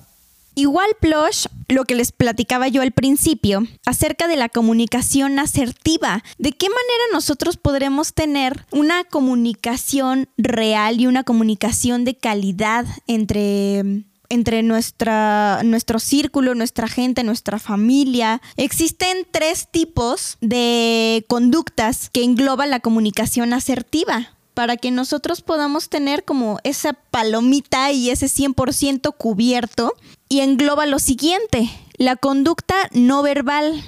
[0.56, 6.24] Igual Plush, lo que les platicaba yo al principio, acerca de la comunicación asertiva.
[6.38, 14.04] ¿De qué manera nosotros podremos tener una comunicación real y una comunicación de calidad entre
[14.32, 18.42] entre nuestra, nuestro círculo, nuestra gente, nuestra familia.
[18.56, 26.24] Existen tres tipos de conductas que engloban la comunicación asertiva para que nosotros podamos tener
[26.24, 29.94] como esa palomita y ese 100% cubierto.
[30.30, 33.84] Y engloba lo siguiente, la conducta no verbal,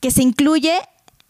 [0.00, 0.80] que se incluye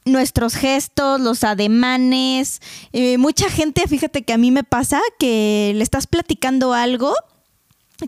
[0.06, 2.60] nuestros gestos, los ademanes.
[2.92, 7.14] Eh, mucha gente, fíjate que a mí me pasa que le estás platicando algo,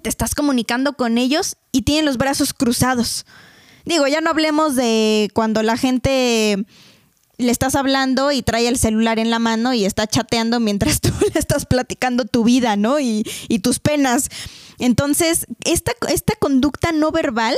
[0.03, 3.27] te estás comunicando con ellos y tienen los brazos cruzados.
[3.85, 6.65] Digo, ya no hablemos de cuando la gente
[7.39, 11.11] le estás hablando y trae el celular en la mano y está chateando mientras tú
[11.33, 13.01] le estás platicando tu vida, ¿no?
[13.01, 13.25] Y,
[13.63, 14.29] tus penas.
[14.79, 17.57] Entonces, esta, esta conducta no verbal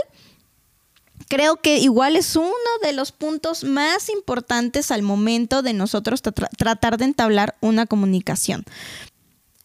[1.28, 2.50] creo que igual es uno
[2.82, 8.64] de los puntos más importantes al momento de nosotros tratar de entablar una comunicación.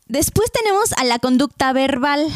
[0.08, 2.28] Después tenemos a la conducta verbal,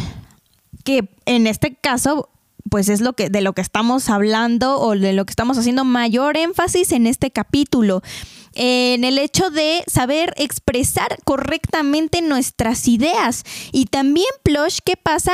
[0.83, 2.29] que en este caso
[2.69, 5.85] pues es lo que de lo que estamos hablando o de lo que estamos haciendo
[5.85, 8.01] mayor énfasis en este capítulo.
[8.55, 13.43] en el hecho de saber expresar correctamente nuestras ideas.
[13.71, 15.33] Y también, Plush, ¿qué pasa?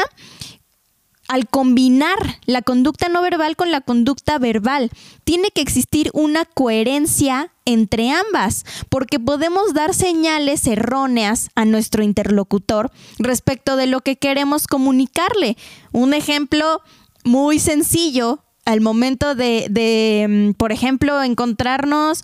[1.27, 4.91] al combinar la conducta no verbal con la conducta verbal.
[5.23, 12.91] Tiene que existir una coherencia entre ambas, porque podemos dar señales erróneas a nuestro interlocutor
[13.17, 15.57] respecto de lo que queremos comunicarle.
[15.91, 16.81] Un ejemplo
[17.25, 22.21] muy sencillo al momento de, mm, por ejemplo, encontrarnos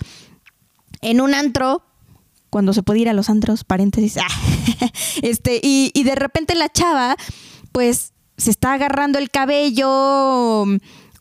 [1.01, 1.83] en un antro,
[2.49, 4.15] cuando se puede ir a los antros, paréntesis,
[5.21, 7.15] este, y, y de repente la chava,
[7.71, 10.65] pues se está agarrando el cabello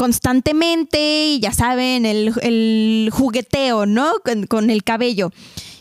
[0.00, 4.14] constantemente y ya saben, el, jugueteo, ¿no?
[4.48, 5.30] Con, el cabello.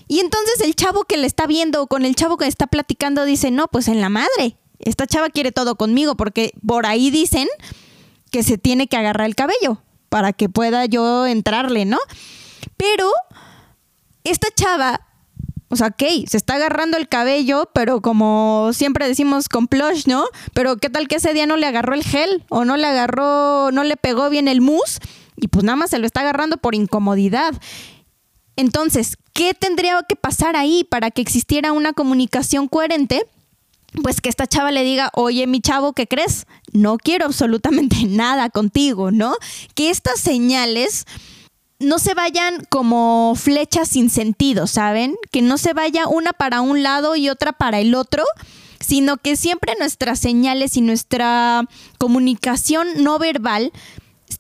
[0.09, 3.49] Y entonces el chavo que le está viendo con el chavo que está platicando dice,
[3.49, 7.47] no, pues en la madre, esta chava quiere todo conmigo porque por ahí dicen
[8.31, 11.99] que se tiene que agarrar el cabello para que pueda yo entrarle, ¿no?
[12.77, 13.11] Pero
[14.23, 15.01] esta chava
[15.71, 20.25] o sea, ok, se está agarrando el cabello, pero como siempre decimos con plush, ¿no?
[20.53, 23.71] Pero qué tal que ese día no le agarró el gel o no le agarró,
[23.71, 24.99] no le pegó bien el mousse
[25.35, 27.53] y pues nada más se lo está agarrando por incomodidad.
[28.55, 33.23] Entonces, ¿qué tendría que pasar ahí para que existiera una comunicación coherente?
[34.03, 36.45] Pues que esta chava le diga, oye, mi chavo, ¿qué crees?
[36.71, 39.35] No quiero absolutamente nada contigo, ¿no?
[39.75, 41.05] Que estas señales
[41.79, 45.15] no se vayan como flechas sin sentido, ¿saben?
[45.31, 48.23] Que no se vaya una para un lado y otra para el otro,
[48.79, 53.71] sino que siempre nuestras señales y nuestra comunicación no verbal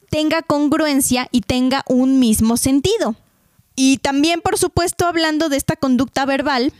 [0.09, 3.15] tenga congruencia y tenga un mismo sentido.
[3.75, 6.73] Y también, por supuesto, hablando de esta conducta verbal,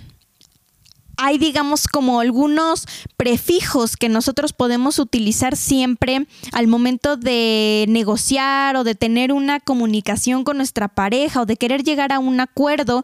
[1.20, 8.86] hay, digamos, como algunos prefijos que nosotros podemos utilizar siempre al momento de negociar o
[8.86, 13.04] de tener una comunicación con nuestra pareja o de querer llegar a un acuerdo.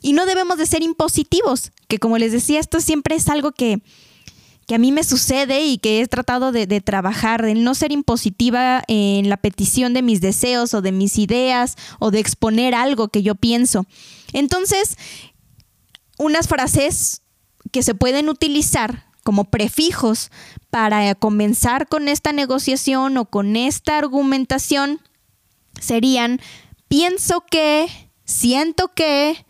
[0.00, 3.82] Y no debemos de ser impositivos, que como les decía, esto siempre es algo que,
[4.72, 8.84] a mí me sucede y que he tratado de, de, trabajar, de no ser impositiva
[8.86, 13.22] en la petición de mis deseos o de mis ideas o de exponer algo que
[13.22, 13.86] yo pienso.
[14.32, 14.96] Entonces,
[16.18, 17.22] unas frases
[17.72, 20.30] que se pueden utilizar como prefijos
[20.70, 25.00] para comenzar con esta negociación o con esta argumentación
[25.80, 26.40] serían
[26.88, 27.88] pienso que,
[28.24, 29.44] siento que,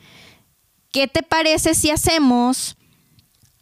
[0.92, 2.76] ¿qué te parece si hacemos?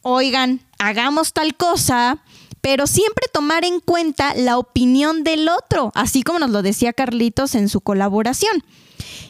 [0.03, 2.23] Oigan, hagamos tal cosa,
[2.61, 7.55] pero siempre tomar en cuenta la opinión del otro, así como nos lo decía Carlitos
[7.55, 8.65] en su colaboración.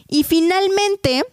[0.09, 1.25] Y finalmente,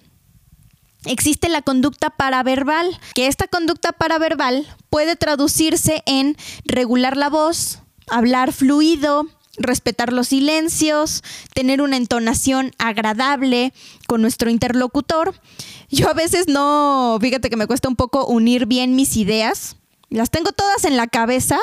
[1.05, 8.53] existe la conducta paraverbal, que esta conducta paraverbal puede traducirse en regular la voz, hablar
[8.53, 13.73] fluido, respetar los silencios, tener una entonación agradable
[14.07, 15.35] con nuestro interlocutor.
[15.89, 19.75] Yo a veces no, fíjate que me cuesta un poco unir bien mis ideas.
[20.09, 21.59] Las tengo todas en la cabeza,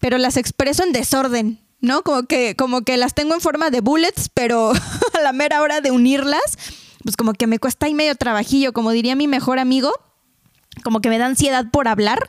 [0.00, 2.02] pero las expreso en desorden, ¿no?
[2.02, 4.72] Como que, como que las tengo en forma de bullets, pero
[5.14, 6.58] a la mera hora de unirlas,
[7.08, 9.90] pues como que me cuesta ahí medio trabajillo, como diría mi mejor amigo,
[10.84, 12.28] como que me da ansiedad por hablar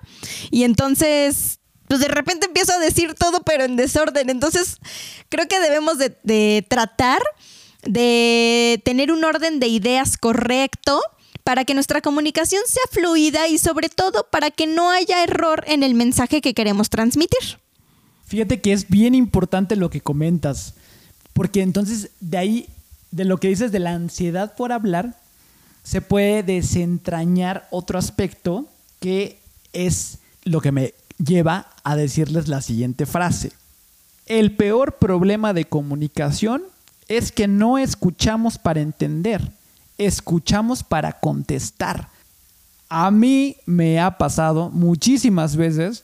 [0.52, 4.30] y entonces pues de repente empiezo a decir todo pero en desorden.
[4.30, 4.78] Entonces
[5.28, 7.20] creo que debemos de, tratar
[7.84, 11.02] de tener un orden de ideas correcto
[11.44, 15.84] para que nuestra comunicación sea fluida y sobre todo para que no haya error en
[15.84, 17.60] el mensaje que queremos transmitir.
[18.28, 20.76] Fíjate que es bien importante lo que comentas,
[21.34, 22.70] porque entonces de ahí
[23.12, 25.16] de lo que dices de la ansiedad por hablar,
[25.84, 28.66] se puede desentrañar otro aspecto
[29.00, 29.40] que
[29.74, 33.52] es lo que me lleva a decirles la siguiente frase.
[34.26, 36.64] El peor problema de comunicación
[37.08, 39.52] es que no escuchamos para entender,
[39.98, 42.10] escuchamos para contestar.
[42.88, 46.04] A mí me ha pasado muchísimas veces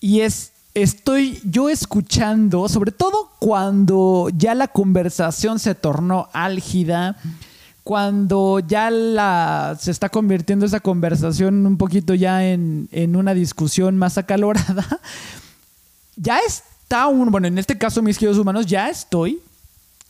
[0.00, 7.16] y es estoy yo escuchando, sobre todo cuando ya la conversación se tornó álgida,
[7.84, 13.96] cuando ya la, se está convirtiendo esa conversación un poquito ya en, en una discusión
[13.96, 14.86] más acalorada,
[16.16, 19.40] ya está un, bueno, en este caso mis queridos humanos, ya estoy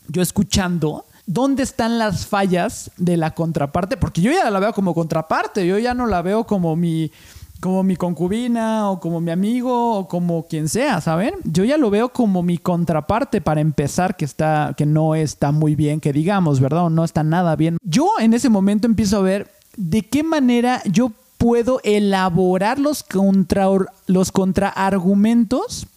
[0.07, 4.95] yo escuchando dónde están las fallas de la contraparte, porque yo ya la veo como
[4.95, 7.11] contraparte, yo ya no la veo como mi
[7.59, 11.33] como mi concubina o como mi amigo o como quien sea, ¿saben?
[11.43, 15.75] Yo ya lo veo como mi contraparte para empezar que está que no está muy
[15.75, 16.85] bien, que digamos, ¿verdad?
[16.85, 17.77] O no está nada bien.
[17.83, 23.67] Yo en ese momento empiezo a ver de qué manera yo puedo elaborar los contra
[24.07, 25.87] los contraargumentos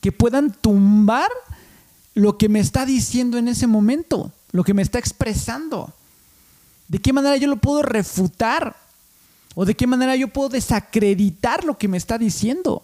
[0.00, 1.28] que puedan tumbar
[2.14, 5.92] lo que me está diciendo en ese momento, lo que me está expresando.
[6.88, 8.74] ¿De qué manera yo lo puedo refutar?
[9.54, 12.82] ¿O de qué manera yo puedo desacreditar lo que me está diciendo?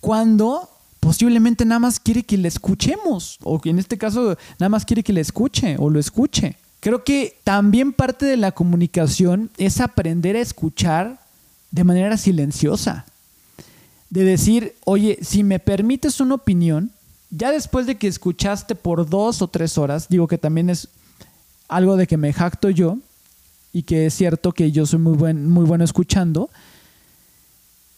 [0.00, 0.68] Cuando
[1.00, 5.12] posiblemente nada más quiere que le escuchemos, o en este caso nada más quiere que
[5.12, 6.56] le escuche o lo escuche.
[6.78, 11.20] Creo que también parte de la comunicación es aprender a escuchar
[11.72, 13.04] de manera silenciosa.
[14.10, 16.92] De decir, oye, si me permites una opinión,
[17.30, 20.88] ya después de que escuchaste por dos o tres horas, digo que también es
[21.66, 22.98] algo de que me jacto yo
[23.72, 26.50] y que es cierto que yo soy muy, buen, muy bueno escuchando.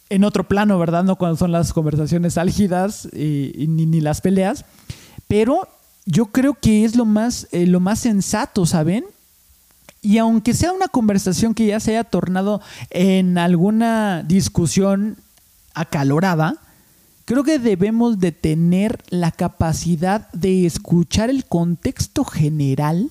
[0.09, 1.03] En otro plano, ¿verdad?
[1.03, 4.64] No cuando son las conversaciones álgidas y, ni, las peleas.
[5.27, 5.68] Pero
[6.07, 9.05] yo creo que es lo más, eh, lo más sensato, ¿saben?
[10.01, 12.61] Y aunque sea una conversación que ya se haya tornado
[12.91, 15.16] en alguna discusión
[15.72, 16.59] acalorada,
[17.25, 23.11] creo que debemos de tener la capacidad de escuchar el contexto general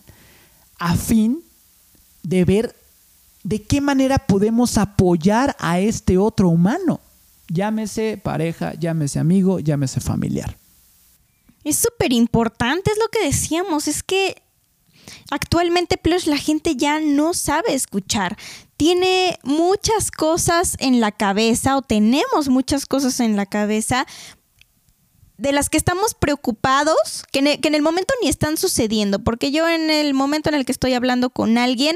[0.79, 1.41] a fin
[2.23, 2.75] de ver
[3.43, 7.01] de qué manera podemos apoyar a este otro humano.
[7.49, 10.57] Llámese pareja, llámese amigo, llámese familiar.
[11.63, 14.41] Es súper importante, es lo que decíamos, es que
[15.29, 18.37] actualmente Plush la gente ya no sabe escuchar.
[18.77, 24.07] Tiene muchas cosas en la cabeza o tenemos muchas cosas en la cabeza
[25.37, 29.89] de las que estamos preocupados, que en, el, momento ni están sucediendo, porque yo en
[29.89, 31.95] el momento en el que estoy hablando con alguien,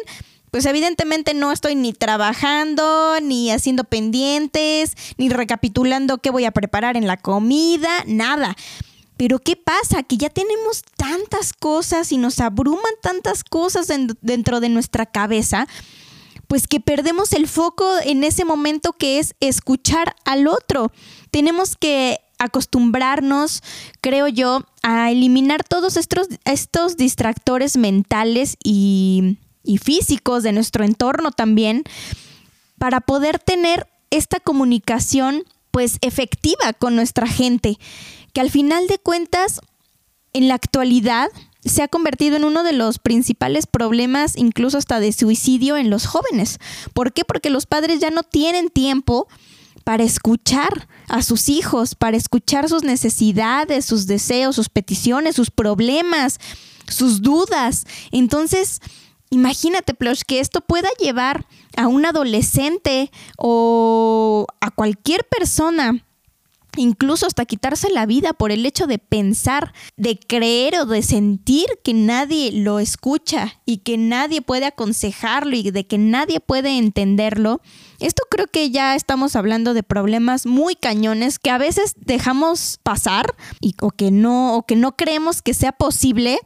[0.52, 6.98] pues evidentemente no estoy ni trabajando, ni haciendo pendientes, ni recapitulando qué voy a preparar
[6.98, 8.56] en la comida, nada.
[9.18, 10.04] Pero ¿qué pasa?
[10.04, 13.88] Que ya tenemos tantas cosas y nos abruman tantas cosas
[14.22, 15.68] dentro de nuestra cabeza,
[16.48, 20.92] pues que perdemos el foco en ese momento que es escuchar al otro.
[21.30, 23.64] Tenemos que acostumbrarnos,
[24.02, 29.38] creo yo, a eliminar todos estos, estos distractores mentales y,
[29.84, 31.84] físicos de nuestro entorno también,
[32.78, 37.78] para poder tener esta comunicación pues efectiva con nuestra gente,
[38.34, 39.60] que al final de cuentas,
[40.32, 41.28] en la actualidad,
[41.66, 46.06] se ha convertido en uno de los principales problemas, incluso hasta de suicidio en los
[46.06, 46.60] jóvenes.
[46.94, 47.26] ¿Por qué?
[47.26, 49.28] Porque los padres ya no tienen tiempo
[49.88, 56.42] para escuchar a sus hijos, para escuchar sus necesidades, sus deseos, sus peticiones, sus problemas,
[56.90, 57.86] sus dudas.
[58.12, 58.82] Entonces,
[59.30, 61.46] imagínate, Plush, que esto pueda llevar
[61.78, 66.04] a un adolescente o a cualquier persona
[66.76, 71.66] incluso hasta quitarse la vida por el hecho de pensar, de creer o de sentir
[71.84, 77.62] que nadie lo escucha y que nadie puede aconsejarlo y de que nadie puede entenderlo.
[78.00, 83.36] Esto creo que ya estamos hablando de problemas muy cañones que a veces dejamos pasar
[83.60, 86.40] y, o que no o que no creemos que sea posible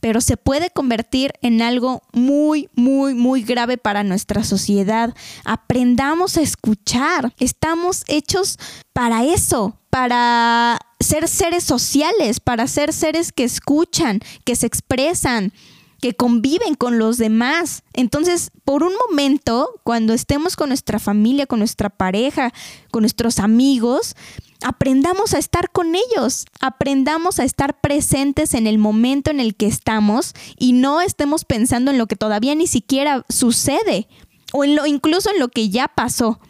[0.00, 5.14] pero se puede convertir en algo muy, muy, muy grave para nuestra sociedad.
[5.44, 7.32] Aprendamos a escuchar.
[7.38, 8.58] Estamos hechos
[8.92, 15.52] para eso, para ser seres sociales, para ser seres que escuchan, que se expresan,
[16.00, 17.82] que conviven con los demás.
[17.92, 22.52] Entonces, por un momento, cuando estemos con nuestra familia, con nuestra pareja,
[22.90, 24.14] con nuestros amigos,
[24.62, 29.66] aprendamos a estar con ellos, aprendamos a estar presentes en el momento en el que
[29.66, 34.08] estamos y no estemos pensando en lo que todavía ni siquiera sucede
[34.52, 36.40] o en lo incluso en lo que ya pasó.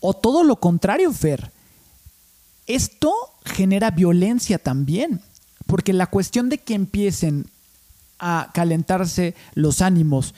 [0.00, 1.52] O todo lo contrario, Fer.
[2.66, 3.12] Esto
[3.44, 5.20] genera violencia también,
[5.66, 7.46] porque la cuestión de que empiecen
[8.18, 10.34] a calentarse los ánimos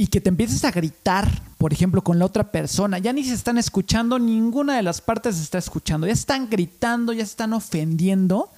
[0.00, 3.34] y que te empieces a gritar, por ejemplo, con la otra persona, ya ni se
[3.34, 8.48] están escuchando, ninguna de las partes se está escuchando, ya están gritando, ya están ofendiendo.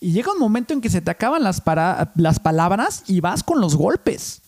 [0.00, 1.62] Y llega un momento en que se te acaban las,
[2.14, 4.40] las palabras y vas con los golpes.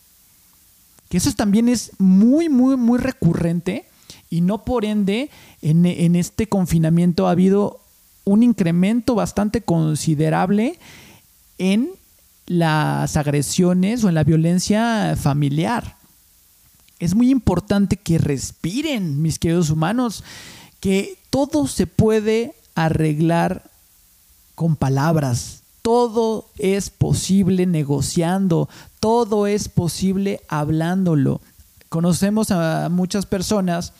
[1.09, 3.85] Que eso también es muy, muy, muy recurrente.
[4.29, 5.29] Y no por ende,
[5.61, 7.81] en, en este confinamiento ha habido
[8.23, 10.79] un incremento bastante considerable
[11.57, 11.91] en
[12.47, 15.97] las agresiones o en la violencia familiar.
[16.99, 20.23] Es muy importante que respiren, mis queridos humanos,
[20.79, 23.69] que todo se puede arreglar
[24.55, 25.63] con palabras.
[25.81, 28.69] Todo es posible negociando,
[28.99, 31.41] todo es posible hablándolo.
[31.89, 33.93] Conocemos a muchas personas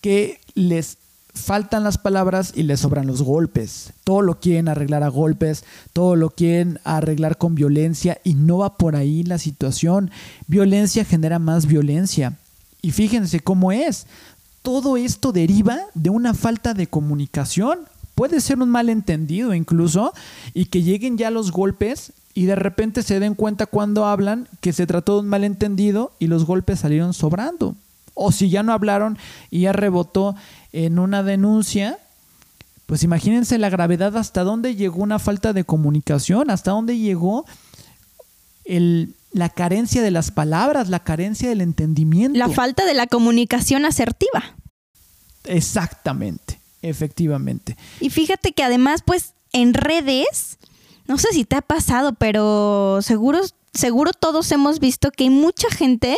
[0.00, 0.98] que les
[1.36, 3.92] faltan las palabras y les sobran los golpes.
[4.04, 8.76] Todo lo quieren arreglar a golpes, todo lo quieren arreglar con violencia y no va
[8.76, 10.10] por ahí la situación.
[10.46, 12.34] Violencia genera más violencia.
[12.82, 14.06] Y fíjense cómo es.
[14.62, 17.80] Todo esto deriva de una falta de comunicación.
[18.14, 20.12] Puede ser un malentendido incluso
[20.54, 24.72] y que lleguen ya los golpes y de repente se den cuenta cuando hablan que
[24.72, 27.76] se trató de un malentendido y los golpes salieron sobrando.
[28.14, 29.18] O si ya no hablaron
[29.50, 30.34] y ya rebotó
[30.84, 31.98] en una denuncia,
[32.86, 37.46] pues imagínense la gravedad hasta dónde llegó una falta de comunicación, hasta dónde llegó
[38.64, 42.38] el, la carencia de las palabras, la carencia del entendimiento.
[42.38, 44.56] La falta de la comunicación asertiva.
[45.44, 47.76] Exactamente, efectivamente.
[48.00, 50.58] Y fíjate que además, pues, en redes
[51.06, 53.40] no sé si te ha pasado, pero seguro,
[53.72, 56.16] seguro todos hemos visto que hay mucha gente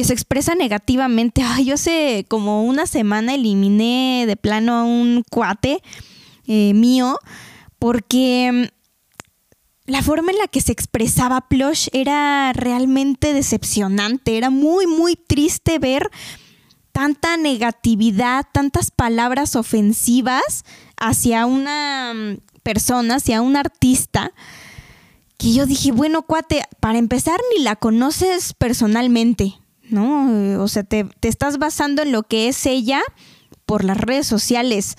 [0.00, 1.42] que se expresa negativamente.
[1.42, 5.82] Ay, yo hace como una semana eliminé de plano a un cuate
[6.46, 7.18] eh, mío
[7.78, 14.38] porque mm, la forma en la que se expresaba Plush era realmente decepcionante.
[14.38, 16.08] Era muy, muy triste ver
[16.92, 20.64] tanta negatividad, tantas palabras ofensivas
[20.96, 24.32] hacia una mm, persona, hacia un artista,
[25.36, 29.60] que yo dije, bueno, cuate, para empezar ni la conoces personalmente,
[29.90, 30.62] ¿no?
[30.62, 33.02] O sea, te, estás basando en lo que es ella
[33.66, 34.96] por las redes sociales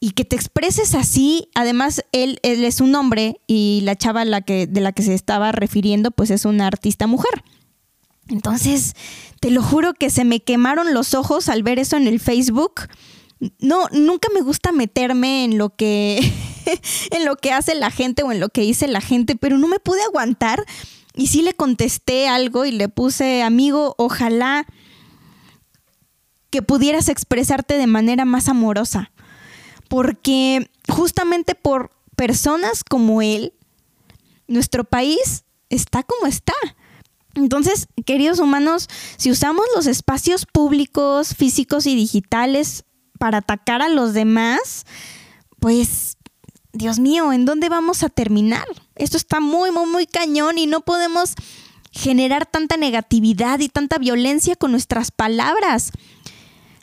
[0.00, 4.42] y que te expreses así, además él, él es un hombre y la chava la
[4.42, 7.42] que, de la que se estaba refiriendo pues es una artista mujer.
[8.28, 8.94] Entonces,
[9.40, 12.88] te lo juro que se me quemaron los ojos al ver eso en el Facebook
[13.60, 16.18] no, nunca me gusta meterme en lo que,
[17.10, 19.68] en lo que hace la gente o en lo que dice la gente, pero no
[19.68, 20.64] me pude aguantar
[21.18, 24.64] y sí le contesté algo y le puse, amigo, ojalá
[26.48, 29.10] que pudieras expresarte de manera más amorosa,
[29.88, 33.52] porque justamente por personas como él,
[34.46, 36.54] nuestro país está como está.
[37.34, 42.84] Entonces, queridos humanos, si usamos los espacios públicos, físicos y digitales
[43.18, 44.86] para atacar a los demás,
[45.58, 46.16] pues,
[46.78, 48.64] Dios mío, ¿en dónde vamos a terminar?
[48.94, 51.34] Esto está muy, muy, muy cañón y no podemos
[51.90, 55.90] generar tanta negatividad y tanta violencia con nuestras palabras.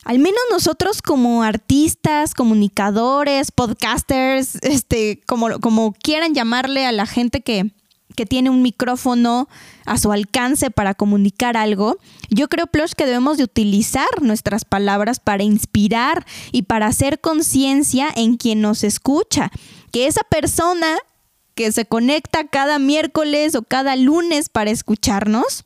[0.04, 7.40] Al menos nosotros como artistas, comunicadores, podcasters, este, como, como quieran llamarle a la gente
[7.40, 7.72] que,
[8.18, 9.48] que tiene un micrófono
[9.86, 15.22] a su alcance para comunicar algo, yo creo, Plush, que debemos de utilizar nuestras palabras
[15.22, 19.52] para inspirar y para hacer conciencia en quien nos escucha.
[19.96, 20.98] Que esa persona
[21.54, 25.64] que se conecta cada miércoles o cada lunes para escucharnos,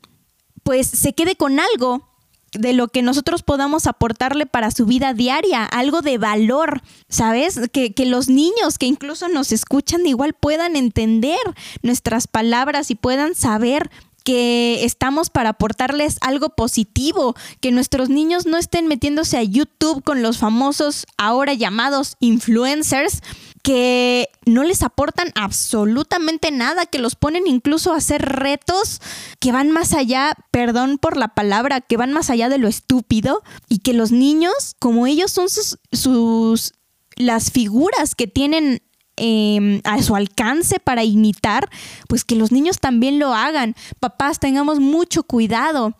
[0.61, 2.07] pues se quede con algo
[2.51, 7.59] de lo que nosotros podamos aportarle para su vida diaria, algo de valor, ¿sabes?
[7.73, 11.39] Que, que, los niños que incluso nos escuchan igual puedan entender
[11.81, 13.89] nuestras palabras y puedan saber
[14.23, 20.21] que estamos para aportarles algo positivo, que nuestros niños no estén metiéndose a YouTube con
[20.21, 23.23] los famosos ahora llamados influencers
[23.61, 29.01] que no les aportan absolutamente nada, que los ponen incluso a hacer retos
[29.39, 33.43] que van más allá, perdón por la palabra, que van más allá de lo estúpido
[33.67, 36.73] y que los niños, como ellos son sus, sus
[37.15, 38.81] las figuras que tienen
[39.21, 41.69] Em, a su alcance para imitar,
[42.07, 43.75] pues que los niños también lo hagan.
[43.99, 45.93] Papás, tengamos mucho cuidado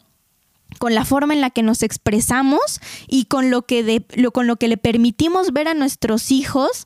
[0.78, 2.80] con la forma en la que nos expresamos
[3.10, 6.86] y con lo que, lo, con lo que le permitimos ver a nuestros hijos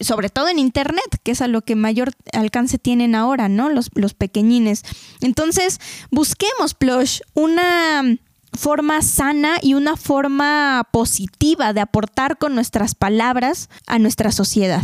[0.00, 3.68] sobre todo en internet, que es a lo que mayor alcance tienen ahora, ¿no?
[3.68, 4.82] Los, los pequeñines.
[5.20, 5.78] Entonces,
[6.10, 8.18] busquemos, Plush, una
[8.52, 14.82] forma sana y una forma positiva de aportar con nuestras palabras a nuestra sociedad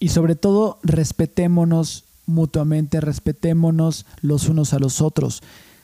[0.00, 5.42] y sobre todo respetémonos mutuamente, respetémonos los unos a los otros.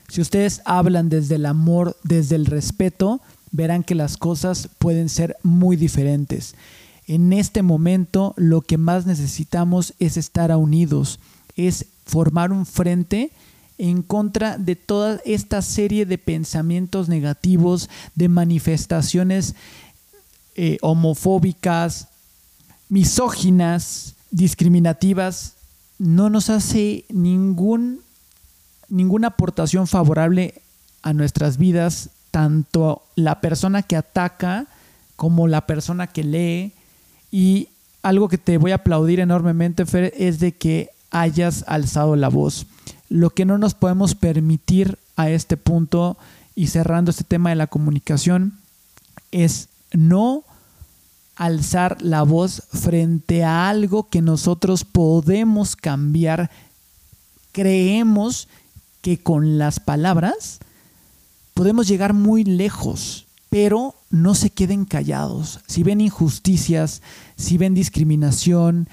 [0.09, 3.21] Si ustedes hablan desde el amor, desde el respeto,
[3.53, 6.55] verán que las cosas pueden ser muy diferentes.
[7.07, 11.21] En este momento lo que más necesitamos es estar unidos,
[11.57, 13.31] es formar un frente
[13.79, 19.55] en contra de toda esta serie de pensamientos negativos, de manifestaciones
[20.55, 22.09] eh, homofóbicas,
[22.89, 25.55] misóginas, discriminativas,
[25.99, 28.01] no nos hace ningún,
[28.89, 30.63] ninguna aportación favorable
[31.03, 34.67] a nuestras vidas, tanto la persona que ataca
[35.17, 36.73] como la persona que lee.
[37.37, 37.69] Y
[38.01, 42.65] algo que te voy a aplaudir enormemente, Fer, es de que hayas alzado la voz.
[43.11, 46.17] Lo que no nos podemos permitir a este punto
[46.55, 48.55] y cerrando este tema de la comunicación
[49.33, 50.45] es no
[51.37, 56.51] alzar la voz frente a algo que nosotros podemos cambiar.
[57.53, 58.49] Creemos
[59.03, 60.59] que con las palabras
[61.53, 63.26] podemos llegar muy lejos,
[63.57, 65.61] pero no se queden callados.
[65.67, 67.01] Si ven injusticias,
[67.39, 68.87] si ven discriminación,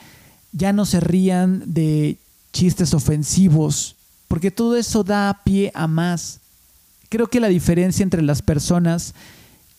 [0.53, 2.17] ya no se rían de
[2.53, 3.97] chistes ofensivos,
[4.29, 6.39] porque todo eso da pie a más.
[7.09, 9.15] Creo que la diferencia entre las personas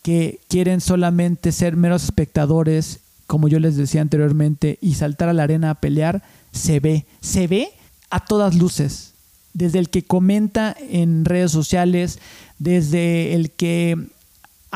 [0.03, 5.41] que quieren solamente ser meros espectadores, como yo les decía anteriormente, y saltar a la
[5.41, 6.21] arena a pelear,
[6.51, 7.69] se ve, se ve
[8.11, 9.13] a todas luces.
[9.55, 12.19] Desde el que comenta en redes sociales,
[12.59, 14.13] desde el que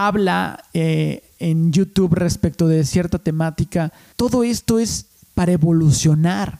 [0.07, 6.59] habla eh, en YouTube respecto de cierta temática, todo esto es para evolucionar,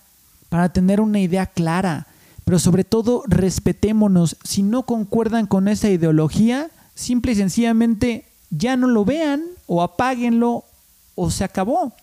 [0.50, 2.08] para tener una idea clara,
[2.44, 4.36] pero sobre todo respetémonos.
[4.44, 10.66] Si no concuerdan con esa ideología, simple y sencillamente ya no lo vean o apáguenlo
[11.16, 11.94] o se acabó.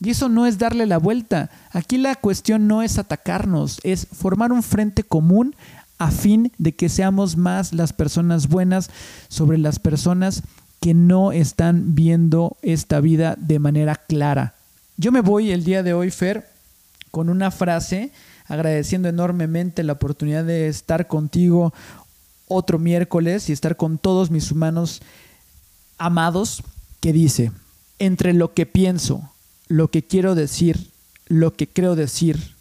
[0.00, 1.50] Y eso no es darle la vuelta.
[1.70, 5.54] Aquí la cuestión no es atacarnos, es formar un frente común
[5.98, 8.88] a fin de que seamos más las personas buenas
[9.28, 10.44] sobre las personas
[10.80, 14.54] que no están viendo esta vida de manera clara.
[14.96, 16.48] Yo me voy el día de hoy, Fer,
[17.10, 18.12] con una frase
[18.46, 21.72] agradeciendo enormemente la oportunidad de estar contigo
[22.46, 25.02] otro miércoles y estar con todos mis humanos
[25.98, 26.62] amados,
[27.00, 27.52] que dice,
[27.98, 29.30] entre lo que pienso,
[29.68, 30.90] lo que quiero decir,
[31.26, 32.54] lo que creo decir,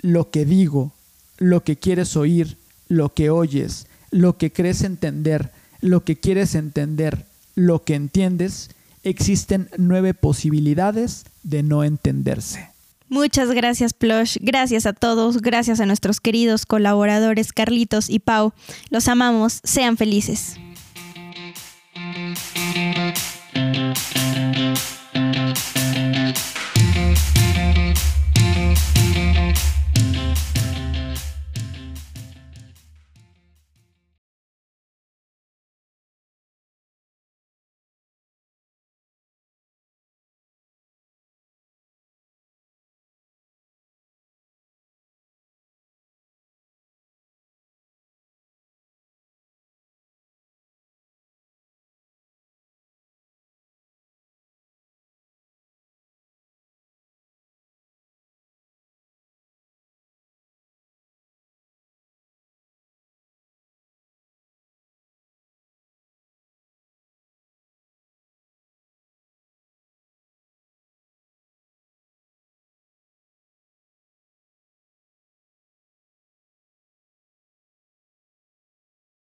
[0.00, 0.92] lo que digo,
[1.38, 2.56] lo que quieres oír,
[2.88, 7.26] lo que oyes, lo que crees entender, lo que quieres entender,
[7.56, 8.70] lo que entiendes,
[9.02, 12.70] existen nueve posibilidades de no entenderse.
[13.08, 14.36] Muchas gracias, Plush.
[14.40, 15.40] Gracias a todos.
[15.40, 18.52] Gracias a nuestros queridos colaboradores Carlitos y Pau.
[18.90, 19.60] Los amamos.
[19.64, 20.56] Sean felices.